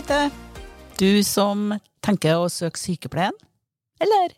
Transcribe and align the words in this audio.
Ute, 0.00 0.30
du 0.96 1.20
som 1.26 1.74
tenker 2.00 2.38
å 2.40 2.46
søke 2.48 2.80
sykepleien. 2.80 3.34
Eller 4.00 4.32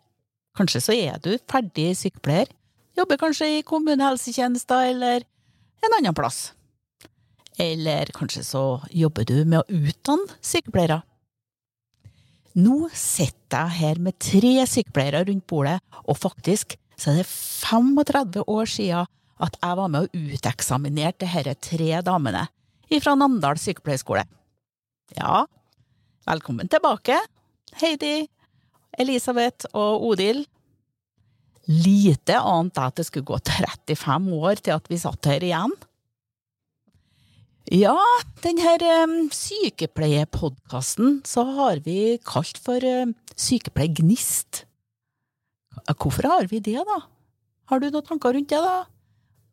kanskje 0.58 0.80
så 0.82 0.96
er 0.96 1.20
du 1.22 1.36
ferdig 1.46 1.92
sykepleier, 2.00 2.50
jobber 2.98 3.20
kanskje 3.20 3.46
i 3.46 3.60
kommunehelsetjenesta 3.68 4.80
eller 4.88 5.22
en 5.86 5.96
annen 6.00 6.16
plass. 6.18 6.40
Eller 7.62 8.10
kanskje 8.16 8.42
så 8.48 8.64
jobber 8.90 9.28
du 9.28 9.36
med 9.44 9.60
å 9.60 9.78
utdanne 9.86 10.34
sykepleiere. 10.42 10.98
Nå 12.58 12.90
sitter 12.90 13.68
jeg 13.68 13.78
her 13.84 14.02
med 14.02 14.18
tre 14.18 14.66
sykepleiere 14.66 15.22
rundt 15.30 15.46
bordet, 15.46 15.78
og 16.02 16.18
faktisk 16.18 16.74
så 16.98 17.14
er 17.14 17.22
det 17.22 17.30
35 17.30 18.42
år 18.50 18.74
siden 18.74 19.14
at 19.46 19.62
jeg 19.62 19.78
var 19.78 19.94
med 19.94 20.10
og 20.10 20.30
uteksaminerte 20.34 21.30
disse 21.30 21.58
tre 21.70 21.92
damene 22.02 22.48
fra 22.98 23.14
Namdal 23.14 23.62
sykepleierskole. 23.62 24.26
Ja, 25.12 25.44
velkommen 26.24 26.70
tilbake, 26.72 27.18
Heidi, 27.82 28.28
Elisabeth 28.96 29.68
og 29.76 30.06
Odil. 30.08 30.44
Lite 31.68 32.38
ante 32.40 32.80
jeg 32.80 32.92
at 32.92 33.00
det 33.00 33.06
skulle 33.08 33.28
gå 33.28 33.38
35 33.38 34.38
år 34.38 34.62
til 34.64 34.76
at 34.76 34.88
vi 34.88 34.98
satt 35.02 35.28
her 35.28 35.44
igjen. 35.44 35.74
Ja, 37.72 37.98
denne 38.42 39.28
sykepleiepodkasten 39.36 41.20
så 41.28 41.44
har 41.60 41.84
vi 41.84 42.18
kalt 42.26 42.58
for 42.58 42.82
Sykepleiergnist. 43.36 44.64
Hvorfor 45.92 46.28
har 46.28 46.48
vi 46.50 46.58
det, 46.60 46.80
da? 46.88 46.98
Har 47.70 47.80
du 47.80 47.88
noen 47.90 48.08
tanker 48.08 48.34
rundt 48.34 48.50
det, 48.50 48.58
da? 48.60 48.82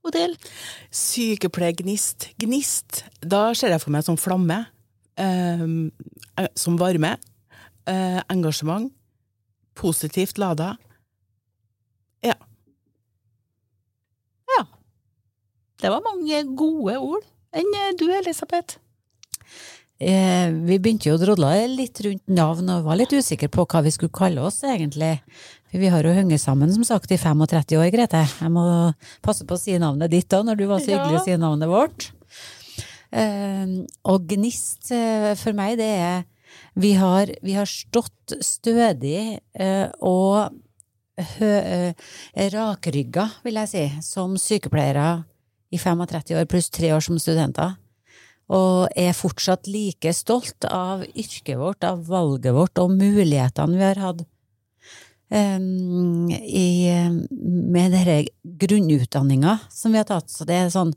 Odil? 0.08 0.36
Sykepleiergnist. 0.90 2.32
Gnist. 2.40 3.04
Da 3.22 3.50
ser 3.54 3.76
jeg 3.76 3.84
for 3.84 3.94
meg 3.94 4.08
som 4.08 4.18
flamme. 4.20 4.64
Eh, 5.20 6.48
som 6.56 6.78
varme. 6.80 7.18
Eh, 7.86 8.22
engasjement. 8.28 8.94
Positivt 9.76 10.38
lada. 10.38 10.78
Ja. 12.22 12.36
Ja. 14.58 14.66
Det 15.82 15.90
var 15.90 16.04
mange 16.06 16.44
gode 16.56 16.98
ord. 16.98 17.26
Enn 17.56 17.98
du, 17.98 18.06
Elisabeth? 18.14 18.78
Eh, 20.00 20.52
vi 20.52 20.78
begynte 20.80 21.10
jo 21.10 21.18
å 21.18 21.20
drodle 21.20 21.50
litt 21.74 22.00
rundt 22.06 22.30
navn 22.32 22.70
og 22.72 22.86
var 22.86 23.00
litt 23.00 23.12
usikre 23.12 23.50
på 23.52 23.66
hva 23.68 23.82
vi 23.84 23.92
skulle 23.92 24.16
kalle 24.16 24.46
oss, 24.48 24.62
egentlig. 24.64 25.18
For 25.72 25.82
vi 25.82 25.90
har 25.92 26.06
jo 26.06 26.14
hengt 26.16 26.40
sammen, 26.40 26.72
som 26.72 26.86
sagt, 26.88 27.12
i 27.12 27.18
35 27.20 27.76
år, 27.80 27.90
Grete. 27.92 28.22
Jeg 28.40 28.54
må 28.54 28.64
passe 29.26 29.48
på 29.48 29.58
å 29.58 29.60
si 29.60 29.76
navnet 29.82 30.14
ditt 30.14 30.32
òg, 30.32 30.46
når 30.48 30.62
du 30.62 30.66
var 30.70 30.80
så 30.80 30.94
hyggelig 30.94 31.20
å 31.20 31.26
si 31.26 31.36
navnet 31.42 31.72
vårt. 31.72 32.12
Eh, 33.10 33.76
og 34.06 34.28
Gnist, 34.30 34.92
eh, 34.94 35.34
for 35.40 35.58
meg, 35.58 35.78
det 35.82 35.94
er 35.98 36.28
Vi 36.76 36.94
har, 36.98 37.30
vi 37.44 37.54
har 37.54 37.66
stått 37.70 38.34
stødig 38.42 39.38
eh, 39.54 39.88
og 40.02 40.50
eh, 41.18 41.94
rakrygga, 42.54 43.28
vil 43.44 43.60
jeg 43.62 43.70
si, 43.70 43.84
som 44.02 44.34
sykepleiere 44.34 45.26
i 45.70 45.78
35 45.78 46.40
år, 46.40 46.50
pluss 46.50 46.72
tre 46.74 46.90
år 46.96 47.06
som 47.06 47.20
studenter 47.22 47.78
og 48.50 48.90
er 48.98 49.14
fortsatt 49.14 49.70
like 49.70 50.12
stolt 50.18 50.66
av 50.66 51.04
yrket 51.14 51.58
vårt, 51.60 51.86
av 51.86 52.02
valget 52.10 52.56
vårt 52.56 52.82
og 52.82 52.96
mulighetene 52.98 53.78
vi 53.78 53.86
har 53.86 54.02
hatt 54.02 54.24
um, 55.30 56.30
i, 56.34 56.90
med 57.30 57.94
denne 57.94 58.24
grunnutdanninga 58.64 59.60
som 59.70 59.94
vi 59.94 60.02
har 60.02 60.10
tatt. 60.10 60.34
Så 60.34 60.50
det 60.50 60.58
er 60.58 60.74
sånn 60.74 60.96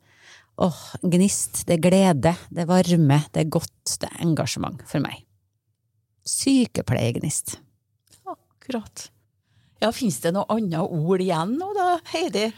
åh, 0.60 0.82
gnist, 1.02 1.64
det 1.68 1.78
er 1.78 1.84
glede, 1.86 2.34
det 2.50 2.64
er 2.64 2.70
varme, 2.70 3.22
det 3.32 3.44
er 3.44 3.52
godt, 3.52 3.96
det 4.00 4.10
er 4.10 4.24
engasjement 4.26 4.82
for 4.88 5.04
meg. 5.04 5.24
Sykepleiergnist. 6.28 7.56
Akkurat. 8.28 9.08
Ja, 9.82 9.90
finnes 9.90 10.20
det 10.22 10.34
noe 10.36 10.46
annet 10.52 10.78
ord 10.82 11.22
igjen 11.22 11.56
nå 11.58 11.72
da, 11.74 11.96
Heidi? 12.12 12.52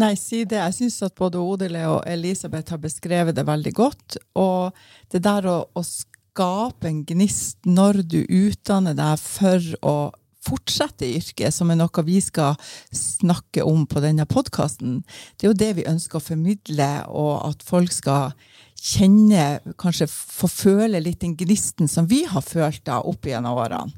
Nei, 0.00 0.14
si 0.16 0.44
det. 0.48 0.56
Jeg 0.56 0.76
syns 0.78 1.02
at 1.04 1.16
både 1.18 1.40
Odile 1.42 1.82
og 1.90 2.06
Elisabeth 2.08 2.72
har 2.72 2.80
beskrevet 2.80 3.36
det 3.36 3.44
veldig 3.44 3.72
godt. 3.76 4.16
Og 4.38 4.76
det 5.12 5.20
der 5.26 5.48
å, 5.50 5.58
å 5.76 5.82
skape 5.84 6.88
en 6.88 7.02
gnist 7.04 7.58
når 7.68 8.00
du 8.08 8.20
utdanner 8.24 8.96
deg 8.96 9.20
for 9.20 9.66
å 9.84 9.96
fortsette 10.44 11.06
i 11.06 11.18
yrket, 11.18 11.54
som 11.54 11.70
er 11.70 11.78
noe 11.80 12.04
vi 12.06 12.18
skal 12.24 12.56
snakke 12.96 13.64
om 13.66 13.86
på 13.88 14.02
denne 14.04 14.26
podkasten, 14.28 15.00
det 15.36 15.46
er 15.46 15.50
jo 15.52 15.60
det 15.62 15.70
vi 15.78 15.88
ønsker 15.90 16.20
å 16.20 16.24
formidle, 16.24 16.90
og 17.08 17.32
at 17.50 17.64
folk 17.66 17.92
skal 17.94 18.32
kjenne, 18.80 19.60
kanskje 19.80 20.08
få 20.10 20.48
føle 20.48 21.02
litt 21.02 21.20
den 21.24 21.36
gnisten 21.38 21.90
som 21.90 22.08
vi 22.08 22.24
har 22.28 22.44
følt 22.44 22.82
da 22.88 23.02
opp 23.04 23.28
gjennom 23.28 23.60
årene. 23.60 23.92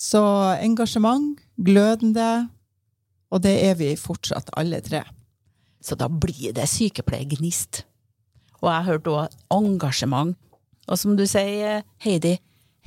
Så 0.00 0.20
engasjement, 0.64 1.38
glødende, 1.60 2.48
og 3.30 3.42
det 3.44 3.58
er 3.68 3.76
vi 3.78 3.92
fortsatt, 4.00 4.48
alle 4.58 4.80
tre. 4.82 5.04
Så 5.84 5.96
da 5.96 6.08
blir 6.08 6.54
det 6.56 6.66
sykepleiergnist. 6.68 7.84
Og 8.60 8.68
jeg 8.72 8.86
hørte 8.88 9.12
òg 9.12 9.36
engasjement. 9.54 10.36
Og 10.88 10.98
som 10.98 11.16
du 11.16 11.26
sier, 11.28 11.84
Heidi, 12.02 12.38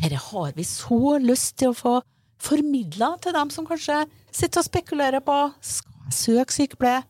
dette 0.01 0.19
har 0.19 0.55
vi 0.57 0.65
så 0.67 1.19
lyst 1.21 1.59
til 1.61 1.71
å 1.71 1.77
få 1.77 1.93
formidla 2.43 3.13
til 3.23 3.35
dem 3.35 3.51
som 3.53 3.67
kanskje 3.67 4.03
sitter 4.33 4.61
og 4.61 4.67
spekulerer 4.67 5.23
på 5.23 5.37
skal 5.63 5.91
jeg 6.09 6.17
søke 6.17 6.55
sykepleie. 6.55 7.03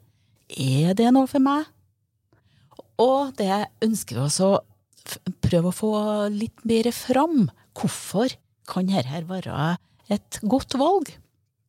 Er 0.54 0.94
det 0.98 1.10
noe 1.16 1.30
for 1.30 1.44
meg? 1.44 1.66
Og 3.02 3.34
det 3.40 3.66
ønsker 3.84 4.20
vi 4.20 4.26
også 4.28 4.52
å 4.54 5.34
prøve 5.44 5.72
å 5.72 5.76
få 5.76 5.94
litt 6.34 6.62
mer 6.68 6.92
fram. 6.96 7.48
Hvorfor 7.74 8.36
kan 8.70 8.92
dette 8.92 9.24
være 9.28 9.74
et 10.14 10.40
godt 10.46 10.78
valg? 10.80 11.10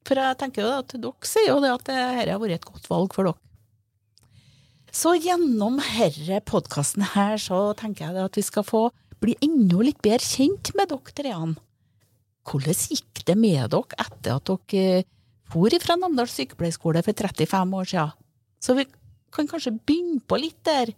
For 0.05 0.21
jeg 0.21 0.39
tenker 0.41 0.67
jo 0.67 0.75
at 0.83 0.93
dere 1.01 1.29
sier 1.31 1.49
jo 1.55 1.63
det 1.65 1.73
at 1.73 1.87
dette 1.89 2.29
har 2.29 2.43
vært 2.43 2.59
et 2.61 2.69
godt 2.69 2.91
valg 2.93 3.17
for 3.17 3.31
dere. 3.31 3.41
Så 4.95 5.17
gjennom 5.19 5.81
denne 5.83 6.39
podkasten 6.47 7.03
her, 7.17 7.35
så 7.41 7.73
tenker 7.75 8.13
jeg 8.13 8.29
at 8.29 8.37
vi 8.39 8.45
skal 8.47 8.67
få 8.69 8.83
bli 9.25 9.35
enda 9.43 9.81
litt 9.83 9.99
bedre 10.05 10.23
kjent 10.23 10.71
med 10.79 10.93
dere 10.93 11.17
treene. 11.17 11.57
Hvordan 12.45 12.77
gikk 12.77 13.25
det 13.29 13.37
med 13.41 13.73
dere 13.73 14.05
etter 14.05 14.37
at 14.37 14.51
dere 14.51 15.05
for 15.53 15.77
fra 15.81 15.97
Namdal 15.97 16.29
sykepleierskole 16.29 17.03
for 17.05 17.17
35 17.17 17.77
år 17.79 17.89
siden? 17.89 18.15
Så 18.61 18.77
vi 18.77 18.87
kan 19.35 19.49
kanskje 19.49 19.75
begynne 19.77 20.23
på 20.27 20.39
litt 20.41 20.61
der. 20.67 20.93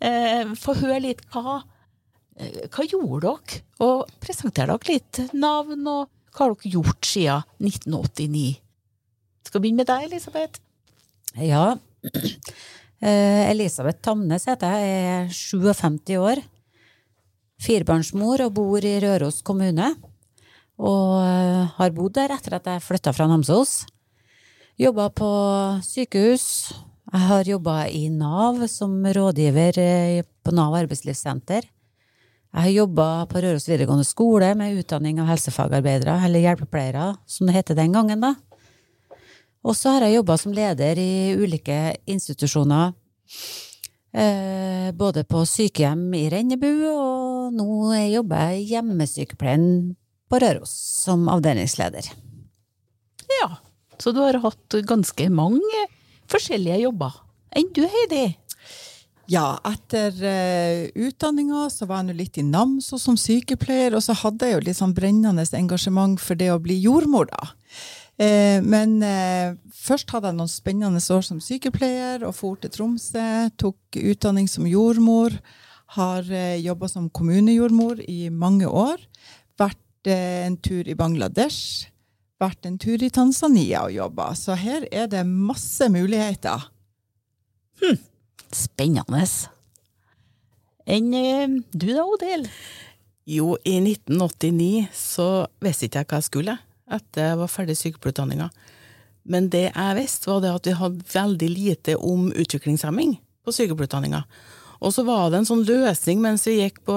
Eh, 0.00 0.54
få 0.56 0.74
høre 0.80 1.02
litt 1.04 1.20
hva 1.34 1.60
eh, 2.40 2.64
Hva 2.72 2.86
gjorde 2.88 3.20
dere? 3.26 3.60
Og 3.84 4.10
presentere 4.22 4.72
dere 4.72 4.94
litt 4.94 5.20
navn, 5.36 5.84
og 5.86 6.08
hva 6.32 6.46
har 6.46 6.54
dere 6.54 6.74
gjort 6.76 7.06
siden 7.06 7.44
1989? 7.60 8.60
Skal 9.46 9.60
vi 9.60 9.66
begynne 9.66 9.82
med 9.82 9.90
deg, 9.90 10.06
Elisabeth? 10.10 10.62
Ja. 11.38 11.74
Eh, 13.00 13.46
Elisabeth 13.48 14.02
Tamnes 14.04 14.42
heter 14.44 14.74
jeg, 14.76 15.04
er 15.08 15.28
57 15.32 16.18
år. 16.20 16.42
Firebarnsmor 17.64 18.42
og 18.44 18.52
bor 18.58 18.84
i 18.84 18.98
Røros 19.00 19.38
kommune. 19.40 19.86
Og 20.80 21.20
eh, 21.20 21.72
har 21.76 21.92
bodd 21.92 22.14
der 22.16 22.32
etter 22.32 22.56
at 22.56 22.68
jeg 22.68 22.84
flytta 22.84 23.12
fra 23.12 23.26
Namsos. 23.28 23.82
Jobba 24.80 25.10
på 25.12 25.28
sykehus. 25.84 26.46
Jeg 27.10 27.26
har 27.26 27.48
jobba 27.48 27.82
i 27.92 28.06
Nav 28.08 28.62
som 28.72 28.94
rådgiver 29.04 29.76
eh, 29.82 30.22
på 30.40 30.54
Nav 30.56 30.78
arbeidslivssenter. 30.78 31.68
Jeg 32.50 32.64
har 32.64 32.72
jobba 32.72 33.08
på 33.30 33.42
Røros 33.44 33.68
videregående 33.68 34.06
skole 34.08 34.54
med 34.58 34.80
utdanning 34.80 35.20
av 35.22 35.28
helsefagarbeidere, 35.30 36.16
eller 36.26 36.42
hjelpepleiere, 36.42 37.12
som 37.28 37.46
det 37.46 37.60
het 37.60 37.74
den 37.78 37.92
gangen, 37.94 38.24
da. 38.24 38.34
Og 39.60 39.76
så 39.76 39.92
har 39.94 40.06
jeg 40.06 40.16
jobba 40.16 40.38
som 40.40 40.54
leder 40.56 40.98
i 40.98 41.36
ulike 41.38 41.76
institusjoner. 42.10 42.96
Eh, 44.10 44.90
både 44.96 45.22
på 45.28 45.44
sykehjem 45.46 46.08
i 46.18 46.24
Rennebu, 46.32 46.72
og 46.90 47.54
nå 47.54 47.68
jobber 48.10 48.48
jeg 48.48 48.62
i 48.62 48.68
hjemmesykepleien 48.72 49.68
på 50.30 50.40
Røros 50.42 50.72
som 51.04 51.28
avdelingsleder. 51.32 52.06
Ja, 53.40 53.48
så 53.98 54.14
du 54.14 54.22
har 54.22 54.38
hatt 54.44 54.78
ganske 54.88 55.26
mange 55.32 55.86
forskjellige 56.30 56.84
jobber. 56.86 57.18
Enn 57.56 57.70
du, 57.74 57.82
Heidi? 57.90 58.28
Ja, 59.30 59.60
etter 59.66 60.14
uh, 60.24 60.88
utdanninga 61.06 61.68
så 61.70 61.86
var 61.86 62.00
jeg 62.00 62.10
nå 62.10 62.18
litt 62.18 62.38
i 62.40 62.46
Namsos 62.46 63.04
som 63.06 63.18
sykepleier, 63.18 63.94
og 63.94 64.02
så 64.02 64.16
hadde 64.24 64.48
jeg 64.48 64.56
jo 64.56 64.62
litt 64.66 64.78
sånn 64.80 64.94
brennende 64.96 65.44
engasjement 65.54 66.18
for 66.22 66.38
det 66.38 66.50
å 66.50 66.62
bli 66.62 66.80
jordmor, 66.82 67.30
da. 67.30 67.52
Eh, 68.20 68.60
men 68.60 68.98
eh, 69.06 69.54
først 69.72 70.10
hadde 70.12 70.28
jeg 70.28 70.36
noen 70.36 70.50
spennende 70.52 71.00
år 71.00 71.24
som 71.24 71.38
sykepleier 71.40 72.26
og 72.28 72.34
for 72.36 72.58
til 72.60 72.72
Tromsø. 72.74 73.48
Tok 73.56 73.96
utdanning 73.96 74.50
som 74.50 74.68
jordmor. 74.68 75.38
Har 75.96 76.28
eh, 76.28 76.60
jobba 76.60 76.90
som 76.90 77.08
kommunejordmor 77.08 78.02
i 78.04 78.28
mange 78.28 78.68
år. 78.68 79.00
Vært 79.60 79.80
eh, 79.80 79.89
en 80.08 80.56
tur 80.56 80.88
i 80.88 80.96
Bangladesh. 80.96 81.90
Vært 82.40 82.64
en 82.64 82.78
tur 82.80 83.02
i 83.02 83.10
Tanzania 83.12 83.84
og 83.84 83.92
jobba. 83.92 84.30
Så 84.34 84.56
her 84.56 84.86
er 84.92 85.10
det 85.12 85.26
masse 85.28 85.88
muligheter. 85.92 86.70
Hm. 87.82 87.98
Spennende. 88.54 89.26
Enn 90.90 91.12
eh, 91.14 91.46
du 91.76 91.90
da, 91.92 92.06
Odil? 92.06 92.48
Jo, 93.28 93.54
i 93.64 93.76
1989 93.78 94.88
så 94.96 95.28
visste 95.62 95.86
ikke 95.86 96.02
jeg 96.02 96.10
hva 96.10 96.18
jeg 96.18 96.28
skulle 96.30 96.58
etter 96.90 97.30
jeg 97.30 97.38
var 97.38 97.50
ferdig 97.50 97.76
sykepleierutdanninga. 97.78 98.48
Men 99.30 99.48
det 99.52 99.68
jeg 99.68 99.98
visste, 99.98 100.30
var 100.30 100.40
det 100.42 100.54
at 100.54 100.66
vi 100.66 100.78
hadde 100.78 101.10
veldig 101.12 101.50
lite 101.52 101.96
om 101.96 102.30
utviklingshemming 102.32 103.18
på 103.44 103.54
sykepleierutdanninga. 103.54 104.24
Og 104.80 104.94
så 104.96 105.04
var 105.04 105.28
det 105.30 105.40
en 105.40 105.48
sånn 105.48 105.66
løsning 105.68 106.22
mens 106.24 106.46
vi 106.48 106.60
gikk 106.60 106.80
på 106.88 106.96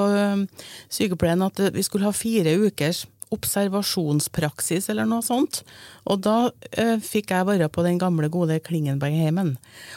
sykepleien 0.91 1.43
at 1.43 1.59
vi 1.75 1.83
skulle 1.83 2.07
ha 2.07 2.15
fire 2.15 2.55
ukers 2.63 3.03
observasjonspraksis 3.33 4.89
eller 4.91 5.07
noe 5.09 5.23
sånt. 5.25 5.61
Og 6.09 6.21
da 6.25 6.37
eh, 6.71 6.97
fikk 7.03 7.33
jeg 7.33 7.47
være 7.47 7.69
på 7.73 7.85
den 7.85 7.99
gamle, 8.01 8.29
gode 8.33 8.59
Klingenbergheimen. 8.65 9.55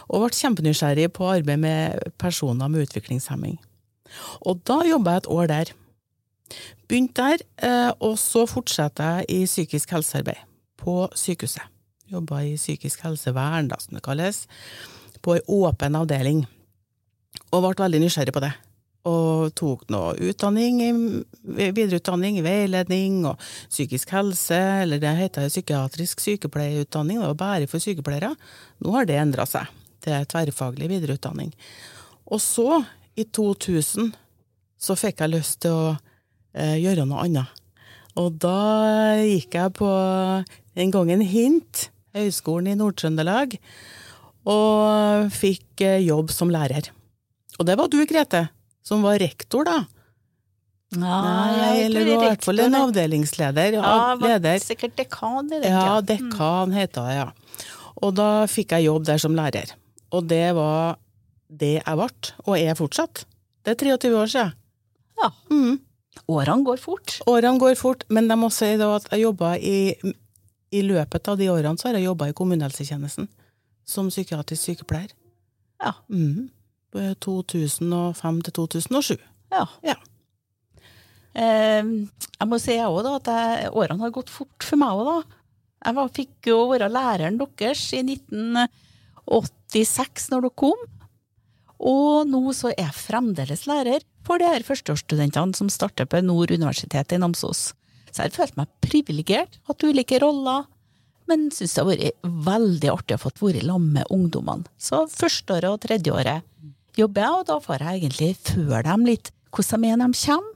Og 0.09 0.25
ble 0.25 0.39
kjempenysgjerrig 0.39 1.11
på 1.17 1.29
arbeid 1.35 1.63
med 1.63 2.13
personer 2.23 2.71
med 2.73 2.87
utviklingshemming. 2.87 3.59
Og 4.47 4.63
da 4.69 4.81
jobba 4.87 5.17
jeg 5.17 5.25
et 5.25 5.31
år 5.37 5.53
der. 5.53 5.73
Begynte 6.87 7.31
der, 7.33 7.47
eh, 7.67 7.93
og 7.99 8.19
så 8.23 8.47
fortsatte 8.49 9.13
jeg 9.19 9.31
i 9.35 9.41
psykisk 9.49 9.97
helsearbeid 9.97 10.45
på 10.81 11.05
sykehuset. 11.19 11.65
Jobba 12.07 12.45
i 12.47 12.55
psykisk 12.55 13.03
helsevern, 13.03 13.67
da, 13.73 13.81
som 13.83 13.97
det 13.97 14.05
kalles, 14.07 14.45
på 15.27 15.35
ei 15.35 15.43
åpen 15.51 15.99
avdeling. 15.99 16.45
Og 17.55 17.63
ble 17.63 17.77
veldig 17.85 18.03
nysgjerrig 18.03 18.35
på 18.35 18.43
det. 18.45 18.53
Og 19.07 19.53
tok 19.55 19.85
noe 19.95 20.17
utdanning, 20.19 20.81
videreutdanning 21.45 22.41
veiledning 22.43 23.21
og 23.31 23.43
psykisk 23.69 24.11
helse, 24.17 24.59
eller 24.83 24.99
det 25.03 25.13
heter 25.21 25.51
psykiatrisk 25.53 26.25
sykepleierutdanning, 26.25 27.21
det 27.23 27.31
var 27.31 27.43
bare 27.45 27.69
for 27.71 27.83
sykepleiere. 27.83 28.33
Nå 28.83 28.97
har 28.97 29.07
det 29.07 29.21
endra 29.23 29.47
seg 29.47 29.71
til 30.03 30.27
tverrfaglig 30.33 30.91
videreutdanning. 30.91 31.53
Og 32.27 32.43
så, 32.43 32.83
i 33.15 33.29
2000, 33.31 34.11
så 34.77 34.99
fikk 34.99 35.23
jeg 35.23 35.35
lyst 35.37 35.61
til 35.63 35.77
å 35.77 35.87
eh, 35.95 36.77
gjøre 36.83 37.07
noe 37.07 37.23
annet. 37.29 37.63
Og 38.17 38.35
da 38.43 39.21
gikk 39.21 39.55
jeg 39.55 39.77
på 39.77 39.87
en 39.87 40.93
gang 40.95 41.13
en 41.13 41.25
HINT, 41.25 41.91
Høgskolen 42.17 42.73
i 42.73 42.77
Nord-Trøndelag, 42.81 43.59
og 44.49 45.33
fikk 45.37 45.85
eh, 45.85 46.03
jobb 46.07 46.33
som 46.35 46.51
lærer. 46.51 46.91
Og 47.57 47.67
det 47.69 47.77
var 47.79 47.89
du, 47.93 48.01
Grete, 48.09 48.49
som 48.85 49.05
var 49.07 49.19
rektor 49.23 49.67
da. 49.69 49.81
Nei, 50.97 51.83
eller 51.83 52.05
du 52.07 52.13
var 52.13 52.23
i 52.23 52.29
hvert 52.31 52.45
fall 52.47 52.63
en 52.63 52.77
avdelingsleder. 52.79 53.79
Ja, 53.81 54.15
leder. 54.21 54.61
sikkert 54.63 54.95
dekan 54.97 55.49
i 55.51 55.59
den 55.59 55.73
Ja, 55.73 56.01
dekan 56.01 56.31
dekan 56.31 56.77
heter 56.77 57.09
det, 57.09 57.17
ja. 57.19 57.65
Og 58.05 58.15
da 58.15 58.29
fikk 58.51 58.77
jeg 58.77 58.87
jobb 58.87 59.07
der 59.09 59.19
som 59.19 59.35
lærer. 59.35 59.73
Og 60.15 60.29
det 60.31 60.55
var 60.55 61.01
det 61.49 61.79
jeg 61.81 61.99
ble, 61.99 62.11
og 62.45 62.55
er 62.59 62.79
fortsatt. 62.79 63.25
Det 63.65 63.75
er 63.75 63.99
23 63.99 64.15
år 64.15 64.31
siden. 64.31 64.55
Ja. 65.19 65.31
Mm. 65.51 65.81
Årene 66.29 66.65
går 66.67 66.79
fort. 66.83 67.19
Årene 67.27 67.59
går 67.61 67.75
fort, 67.79 68.05
men 68.09 68.29
jeg 68.31 68.41
må 68.41 68.51
si 68.55 68.69
da 68.79 68.93
at 68.97 69.09
jeg 69.13 69.27
jobba 69.27 69.57
i 69.59 69.95
I 70.75 70.83
løpet 70.83 71.29
av 71.31 71.39
de 71.39 71.47
årene 71.49 71.79
så 71.79 71.89
har 71.89 71.99
jeg 71.99 72.09
jobba 72.09 72.29
i 72.29 72.35
kommunehelsetjenesten 72.37 73.29
som 73.87 74.09
psykiatrisk 74.11 74.67
sykepleier. 74.67 75.13
Ja. 75.83 75.93
Mm. 76.11 76.51
2005 77.25 78.45
til 78.47 78.57
2007. 78.61 79.17
Ja. 79.55 79.65
Ja. 79.87 79.97
Eh, 81.37 81.85
jeg 81.85 82.49
må 82.49 82.57
si 82.63 82.73
jeg 82.77 82.89
òg, 82.89 83.03
da, 83.07 83.13
at 83.21 83.27
jeg, 83.31 83.71
årene 83.77 84.03
har 84.07 84.13
gått 84.15 84.31
fort 84.33 84.63
for 84.65 84.77
meg 84.81 84.91
òg, 84.97 85.05
da. 85.11 85.19
Jeg 85.87 85.93
var, 85.99 86.07
fikk 86.17 86.37
jo 86.51 86.59
være 86.73 86.89
læreren 86.91 87.39
deres 87.39 87.83
i 87.95 88.01
1986 88.03 90.31
når 90.33 90.41
dere 90.47 90.61
kom. 90.65 90.81
Og 91.77 92.27
nå 92.27 92.53
så 92.57 92.67
er 92.73 92.81
jeg 92.87 92.95
fremdeles 92.97 93.67
lærer 93.69 94.01
for 94.27 94.37
de 94.41 94.47
her 94.49 94.65
førsteårsstudentene 94.67 95.55
som 95.55 95.69
starter 95.71 96.07
på 96.09 96.17
Nord 96.25 96.51
universitet 96.51 97.13
i 97.13 97.19
Namsos. 97.21 97.61
Så 98.11 98.23
jeg 98.25 98.33
har 98.33 98.39
følt 98.39 98.57
meg 98.57 98.67
privilegert, 98.81 99.61
hatt 99.69 99.85
ulike 99.85 100.19
roller, 100.23 100.65
men 101.29 101.51
syns 101.53 101.75
det 101.75 101.83
har 101.83 101.91
vært 101.91 102.31
veldig 102.47 102.91
artig 102.93 103.17
å 103.19 103.21
få 103.21 103.31
være 103.43 103.67
sammen 103.67 103.93
med 103.99 104.11
ungdommene. 104.15 104.65
Så 104.79 105.07
førsteåret 105.11 105.69
og 105.69 105.81
tredjeåret 105.85 106.47
jobber 106.99 107.23
jeg, 107.23 107.33
og 107.41 107.47
da 107.51 107.57
får 107.63 107.83
jeg 107.85 108.01
egentlig 108.03 108.31
føle 108.41 108.83
dem 108.87 109.07
litt 109.09 109.31
hvordan 109.57 109.83
de 109.85 109.89
er 109.93 110.01
når 110.01 110.13
de 110.13 110.21
kommer, 110.27 110.53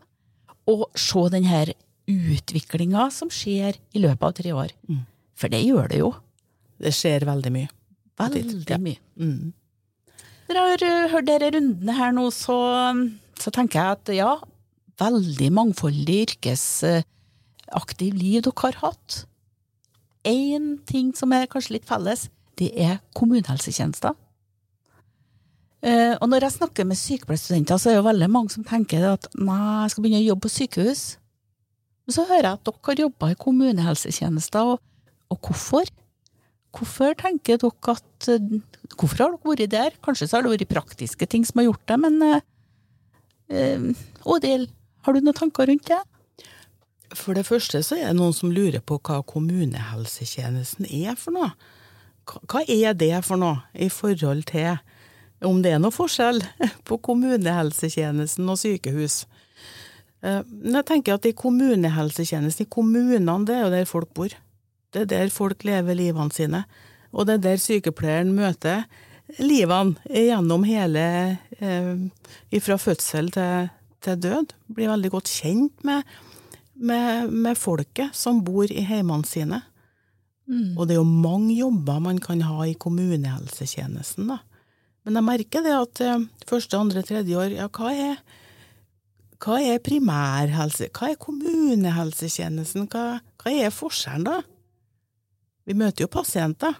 og 0.70 0.82
se 0.98 1.22
denne 1.32 1.62
utviklinga 2.10 3.06
som 3.14 3.30
skjer 3.32 3.78
i 3.96 4.02
løpet 4.02 4.26
av 4.26 4.34
tre 4.36 4.52
år. 4.52 4.74
Mm. 4.90 5.04
For 5.38 5.48
det 5.52 5.62
gjør 5.64 5.88
det 5.92 6.00
jo. 6.02 6.10
Det 6.80 6.92
skjer 6.96 7.24
veldig 7.28 7.52
mye. 7.54 7.70
Veldig 8.20 8.68
Ja. 8.68 8.78
mye. 8.78 8.98
Mm. 9.16 9.52
Dere 10.50 10.64
har 10.66 10.82
uh, 10.84 11.08
hørt 11.14 11.28
disse 11.30 11.50
rundene 11.54 11.94
her 11.96 12.12
nå, 12.12 12.26
så, 12.34 12.56
så 13.38 13.52
tenker 13.54 13.78
jeg 13.80 13.96
at 13.96 14.12
ja, 14.16 14.32
veldig 15.00 15.50
mangfoldig 15.54 16.16
yrkesaktiv 16.26 18.14
liv 18.18 18.42
dere 18.42 18.56
har 18.64 18.80
hatt. 18.82 19.24
Én 20.26 20.74
ting 20.84 21.14
som 21.16 21.32
er 21.32 21.46
kanskje 21.48 21.78
litt 21.78 21.88
felles, 21.88 22.28
det 22.60 22.72
er 22.76 22.98
kommunehelsetjenester. 23.16 24.12
Eh, 25.80 26.12
og 26.20 26.28
når 26.28 26.44
jeg 26.44 26.56
snakker 26.58 26.84
med 26.84 26.98
sykepleierstudenter, 27.00 27.80
så 27.80 27.90
er 27.90 28.00
det 28.00 28.08
veldig 28.10 28.28
mange 28.32 28.52
som 28.52 28.66
tenker 28.66 29.06
at 29.14 29.30
nei, 29.40 29.86
jeg 29.86 29.94
skal 29.94 30.04
begynne 30.04 30.20
å 30.20 30.28
jobbe 30.28 30.44
på 30.44 30.52
sykehus. 30.52 31.04
Men 32.04 32.16
så 32.16 32.26
hører 32.28 32.48
jeg 32.50 32.58
at 32.58 32.68
dere 32.68 32.90
har 32.90 33.02
jobba 33.06 33.30
i 33.32 33.38
kommunehelsetjenester, 33.40 34.74
og, 34.74 34.82
og 35.32 35.40
hvorfor? 35.48 35.88
Hvorfor 36.76 37.16
tenker 37.18 37.60
dere 37.62 37.96
at 37.96 38.28
eh, 38.28 38.60
Hvorfor 38.90 39.22
har 39.22 39.32
dere 39.32 39.52
vært 39.52 39.72
der? 39.72 39.96
Kanskje 40.04 40.28
så 40.28 40.36
har 40.36 40.44
det 40.44 40.52
vært 40.56 40.72
praktiske 40.74 41.28
ting 41.30 41.46
som 41.46 41.62
har 41.62 41.70
gjort 41.70 41.86
det, 41.88 41.98
men 42.02 42.22
eh, 42.28 43.90
Odil, 44.28 44.68
har 45.06 45.14
du 45.14 45.24
noen 45.24 45.36
tanker 45.36 45.70
rundt 45.70 45.88
det? 45.88 46.00
For 47.16 47.34
det 47.34 47.46
første 47.48 47.80
så 47.82 47.96
er 47.96 48.10
det 48.10 48.18
noen 48.20 48.34
som 48.36 48.52
lurer 48.54 48.82
på 48.84 49.00
hva 49.00 49.22
kommunehelsetjenesten 49.26 50.86
er 50.86 51.16
for 51.18 51.34
noe. 51.34 51.54
Hva 52.28 52.62
er 52.68 52.94
det 52.94 53.14
for 53.26 53.40
noe 53.40 53.64
i 53.74 53.88
forhold 53.90 54.44
til 54.52 54.76
om 55.46 55.60
det 55.64 55.74
er 55.74 55.82
noe 55.82 55.94
forskjell 55.94 56.42
på 56.88 56.98
kommunehelsetjenesten 57.06 58.48
og 58.50 58.60
sykehus? 58.60 59.24
Eh, 60.22 60.42
Men 60.50 60.80
jeg 60.80 60.88
tenker 60.92 61.16
at 61.16 61.28
i 61.28 61.36
kommunehelsetjenesten, 61.36 62.66
i 62.66 62.72
kommunene, 62.72 63.38
det 63.48 63.56
er 63.56 63.66
jo 63.66 63.74
der 63.74 63.90
folk 63.90 64.14
bor. 64.14 64.34
Det 64.90 65.04
er 65.04 65.12
der 65.12 65.30
folk 65.30 65.64
lever 65.64 65.96
livene 65.96 66.34
sine. 66.34 66.64
Og 67.12 67.26
det 67.26 67.38
er 67.38 67.44
der 67.50 67.62
sykepleieren 67.62 68.34
møter 68.34 68.84
livene 69.38 69.98
gjennom 70.10 70.64
hele 70.66 71.04
eh, 71.60 71.94
Fra 72.60 72.76
fødsel 72.78 73.30
til, 73.34 73.70
til 74.02 74.18
død. 74.18 74.52
Blir 74.74 74.90
veldig 74.90 75.10
godt 75.14 75.30
kjent 75.30 75.86
med 75.86 76.02
med, 76.80 77.30
med 77.30 77.58
folket 77.58 78.16
som 78.16 78.40
bor 78.44 78.70
i 78.72 78.84
heimene 78.88 79.28
sine. 79.28 79.62
Og 80.76 80.88
det 80.88 80.96
er 80.96 81.00
jo 81.00 81.06
mange 81.06 81.54
jobber 81.54 82.00
man 82.02 82.18
kan 82.18 82.40
ha 82.42 82.64
i 82.66 82.74
kommunehelsetjenesten, 82.74 84.32
da. 84.32 84.40
Men 85.10 85.18
jeg 85.18 85.26
merker 85.26 85.64
det 85.66 85.72
at 85.74 86.00
eh, 86.06 86.26
første, 86.46 86.78
andre, 86.78 87.02
tredje 87.02 87.34
år, 87.34 87.56
ja, 87.56 87.64
hva 87.66 87.88
er, 87.90 88.20
hva 89.42 89.56
er 89.58 89.82
primærhelse, 89.82 90.86
hva 90.94 91.08
er 91.10 91.18
kommunehelsetjenesten, 91.18 92.86
hva, 92.92 93.18
hva 93.42 93.54
er 93.58 93.74
forskjellen, 93.74 94.28
da? 94.28 94.36
Vi 95.66 95.74
møter 95.74 96.06
jo 96.06 96.12
pasienter. 96.14 96.78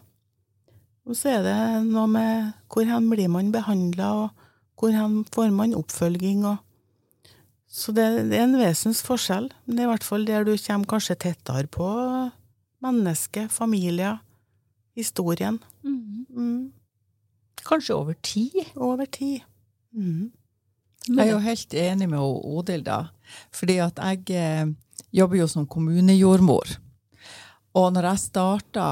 Og 1.11 1.19
så 1.19 1.33
er 1.35 1.43
det 1.43 1.59
noe 1.89 2.07
med 2.07 2.55
hvor 2.71 2.87
hen 2.87 3.11
blir 3.11 3.35
man 3.35 3.51
behandla, 3.51 4.15
og 4.23 4.47
hvor 4.79 4.95
hen 4.95 5.25
får 5.35 5.51
man 5.51 5.75
oppfølging, 5.75 6.47
og 6.47 6.63
så 7.67 7.91
det, 7.95 8.07
det 8.31 8.39
er 8.39 8.47
en 8.47 8.59
vesens 8.63 9.03
forskjell. 9.03 9.51
Men 9.67 9.75
det 9.75 9.83
er 9.83 9.91
i 9.91 9.95
hvert 9.97 10.07
fall 10.07 10.31
der 10.31 10.47
du 10.47 10.55
kommer 10.55 10.95
kanskje 10.95 11.19
tettere 11.27 11.67
på 11.67 11.91
mennesket, 12.87 13.51
familier, 13.51 14.23
historien. 14.95 15.59
Mm. 15.83 16.71
Kanskje 17.67 17.97
over 17.97 18.17
tid? 18.23 18.61
Over 18.77 19.07
tid. 19.07 19.41
Mm. 19.97 20.31
Jeg 21.09 21.25
er 21.27 21.33
jo 21.33 21.41
helt 21.43 21.75
enig 21.75 22.09
med 22.11 22.21
Odil, 22.21 22.85
da. 22.87 23.07
Fordi 23.57 23.79
at 23.83 23.99
jeg 23.99 24.37
eh, 24.37 24.67
jobber 25.17 25.41
jo 25.41 25.49
som 25.49 25.67
kommunejordmor. 25.67 26.77
Og 27.79 27.89
når 27.95 28.09
jeg 28.11 28.23
starta 28.25 28.87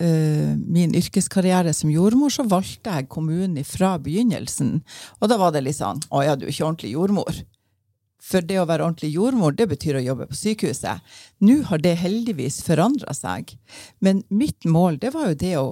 eh, 0.00 0.54
min 0.54 0.94
yrkeskarriere 0.96 1.72
som 1.74 1.90
jordmor, 1.90 2.32
så 2.32 2.46
valgte 2.48 2.92
jeg 2.92 3.10
kommunen 3.12 3.64
fra 3.64 3.96
begynnelsen. 3.98 4.80
Og 5.20 5.32
da 5.32 5.38
var 5.40 5.54
det 5.54 5.64
litt 5.66 5.80
sånn 5.80 6.02
Å 6.10 6.24
ja, 6.24 6.36
du 6.36 6.46
er 6.46 6.54
ikke 6.54 6.68
ordentlig 6.68 6.94
jordmor. 6.94 7.42
For 8.26 8.42
det 8.42 8.58
å 8.58 8.66
være 8.66 8.86
ordentlig 8.86 9.12
jordmor, 9.14 9.54
det 9.54 9.68
betyr 9.70 10.00
å 10.00 10.04
jobbe 10.04 10.26
på 10.30 10.38
sykehuset. 10.38 11.02
Nå 11.46 11.60
har 11.68 11.82
det 11.82 11.98
heldigvis 12.00 12.58
forandra 12.66 13.14
seg. 13.14 13.54
Men 14.02 14.24
mitt 14.34 14.66
mål, 14.66 14.98
det 15.02 15.12
var 15.14 15.30
jo 15.30 15.40
det 15.42 15.52
å 15.60 15.66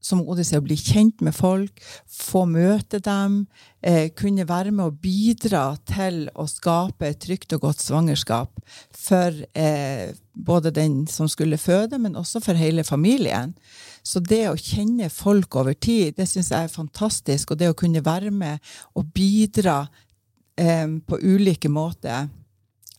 som 0.00 0.22
Odin 0.24 0.46
sier, 0.46 0.62
å 0.62 0.64
bli 0.64 0.76
kjent 0.80 1.20
med 1.24 1.34
folk, 1.36 1.82
få 2.08 2.46
møte 2.48 3.00
dem, 3.04 3.46
eh, 3.82 4.08
kunne 4.16 4.48
være 4.48 4.72
med 4.72 4.86
å 4.86 4.96
bidra 4.96 5.76
til 5.84 6.28
å 6.34 6.46
skape 6.48 7.08
et 7.08 7.20
trygt 7.20 7.52
og 7.52 7.60
godt 7.66 7.84
svangerskap 7.84 8.60
for 8.96 9.36
eh, 9.54 10.12
både 10.34 10.72
den 10.72 11.06
som 11.06 11.28
skulle 11.28 11.60
føde, 11.60 11.98
men 11.98 12.16
også 12.16 12.40
for 12.40 12.54
hele 12.54 12.84
familien. 12.84 13.54
Så 14.02 14.20
det 14.24 14.46
å 14.48 14.56
kjenne 14.56 15.10
folk 15.12 15.56
over 15.60 15.74
tid, 15.74 16.16
det 16.16 16.28
syns 16.28 16.50
jeg 16.50 16.64
er 16.64 16.72
fantastisk. 16.72 17.50
Og 17.52 17.60
det 17.60 17.68
å 17.68 17.76
kunne 17.76 18.04
være 18.04 18.30
med 18.32 18.58
og 18.96 19.12
bidra 19.12 19.82
eh, 20.56 20.88
på 21.06 21.20
ulike 21.20 21.68
måter 21.68 22.30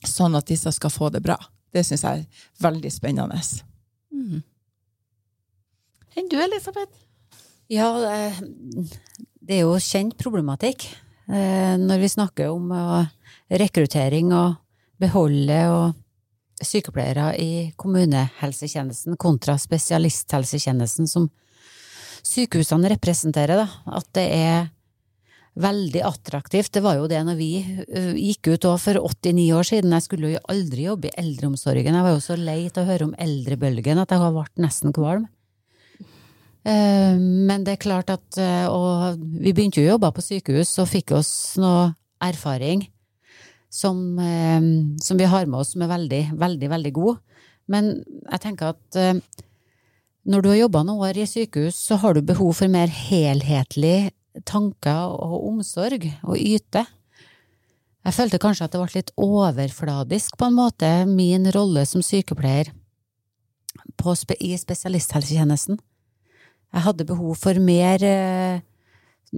sånn 0.07 0.37
at 0.37 0.49
disse 0.49 0.71
skal 0.73 0.93
få 0.93 1.09
det 1.09 1.23
bra. 1.25 1.37
Det 1.73 1.83
syns 1.87 2.05
jeg 2.05 2.23
er 2.23 2.47
veldig 2.61 2.91
spennende. 2.93 3.41
Enn 6.15 6.27
du, 6.27 6.35
Elisabeth? 6.43 6.91
Ja, 7.71 7.87
eh, 8.03 8.39
det 9.39 9.61
er 9.61 9.63
jo 9.63 9.77
kjent 9.79 10.17
problematikk 10.19 10.83
eh, 11.31 11.77
når 11.79 12.01
vi 12.03 12.09
snakker 12.11 12.51
om 12.51 12.71
eh, 12.75 13.05
rekruttering 13.61 14.33
og 14.35 14.57
beholde 15.01 15.61
og 15.71 16.65
sykepleiere 16.67 17.31
i 17.41 17.53
kommunehelsetjenesten 17.79 19.15
kontra 19.17 19.55
spesialisthelsetjenesten 19.57 21.07
som 21.09 21.31
sykehusene 22.27 22.91
representerer, 22.91 23.63
da. 23.63 23.95
At 23.97 24.11
det 24.13 24.27
er 24.35 24.69
veldig 25.57 26.03
attraktivt. 26.05 26.69
Det 26.75 26.83
var 26.85 26.99
jo 26.99 27.07
det 27.09 27.23
når 27.25 27.39
vi 27.39 27.49
gikk 28.19 28.51
ut 28.53 28.67
for 28.83 28.99
89 28.99 29.47
år 29.57 29.67
siden. 29.71 29.95
Jeg 29.95 30.05
skulle 30.05 30.35
jo 30.35 30.43
aldri 30.53 30.85
jobbe 30.85 31.09
i 31.09 31.17
eldreomsorgen. 31.23 31.97
Jeg 31.97 32.05
var 32.05 32.13
jo 32.13 32.21
så 32.23 32.37
lei 32.37 32.61
til 32.69 32.83
å 32.83 32.89
høre 32.91 33.07
om 33.09 33.17
eldrebølgen 33.17 34.03
at 34.03 34.13
jeg 34.13 34.21
ble 34.21 34.45
nesten 34.61 34.93
kvalm. 34.95 35.25
Uh, 36.61 37.17
men 37.17 37.65
det 37.65 37.73
er 37.73 37.81
klart 37.81 38.11
at 38.13 38.37
uh, 38.37 38.67
Og 38.69 39.21
vi 39.41 39.49
begynte 39.49 39.81
jo 39.81 39.87
å 39.87 39.93
jobbe 39.95 40.11
på 40.13 40.21
sykehus 40.21 40.75
og 40.77 40.91
fikk 40.91 41.15
oss 41.17 41.31
noe 41.57 41.87
erfaring 42.21 42.83
som, 43.71 43.97
som 45.01 45.17
vi 45.17 45.25
har 45.31 45.47
med 45.47 45.61
oss 45.63 45.71
som 45.71 45.81
er 45.81 45.89
veldig, 45.89 46.19
veldig, 46.37 46.67
veldig 46.69 46.91
god. 46.91 47.21
Men 47.71 47.87
jeg 48.03 48.41
tenker 48.43 48.73
at 48.75 48.97
når 50.27 50.43
du 50.43 50.49
har 50.51 50.57
jobba 50.59 50.81
noen 50.83 51.05
år 51.07 51.21
i 51.23 51.27
sykehus, 51.29 51.79
så 51.79 51.95
har 52.03 52.13
du 52.13 52.21
behov 52.21 52.51
for 52.59 52.69
mer 52.69 52.91
helhetlig 52.91 54.11
tanker 54.45 55.15
og 55.15 55.47
omsorg 55.53 56.05
og 56.21 56.35
yte. 56.35 56.83
Jeg 58.01 58.17
følte 58.17 58.41
kanskje 58.41 58.65
at 58.65 58.73
det 58.73 58.81
ble 58.81 58.99
litt 58.99 59.13
overfladisk, 59.21 60.37
på 60.37 60.49
en 60.49 60.57
måte, 60.57 60.89
min 61.05 61.45
rolle 61.53 61.85
som 61.85 62.03
sykepleier 62.05 62.71
på, 63.97 64.15
i 64.39 64.55
spesialisthelsetjenesten. 64.57 65.79
Jeg 66.71 66.85
hadde 66.85 67.07
behov 67.07 67.35
for 67.39 67.57
mer, 67.59 68.03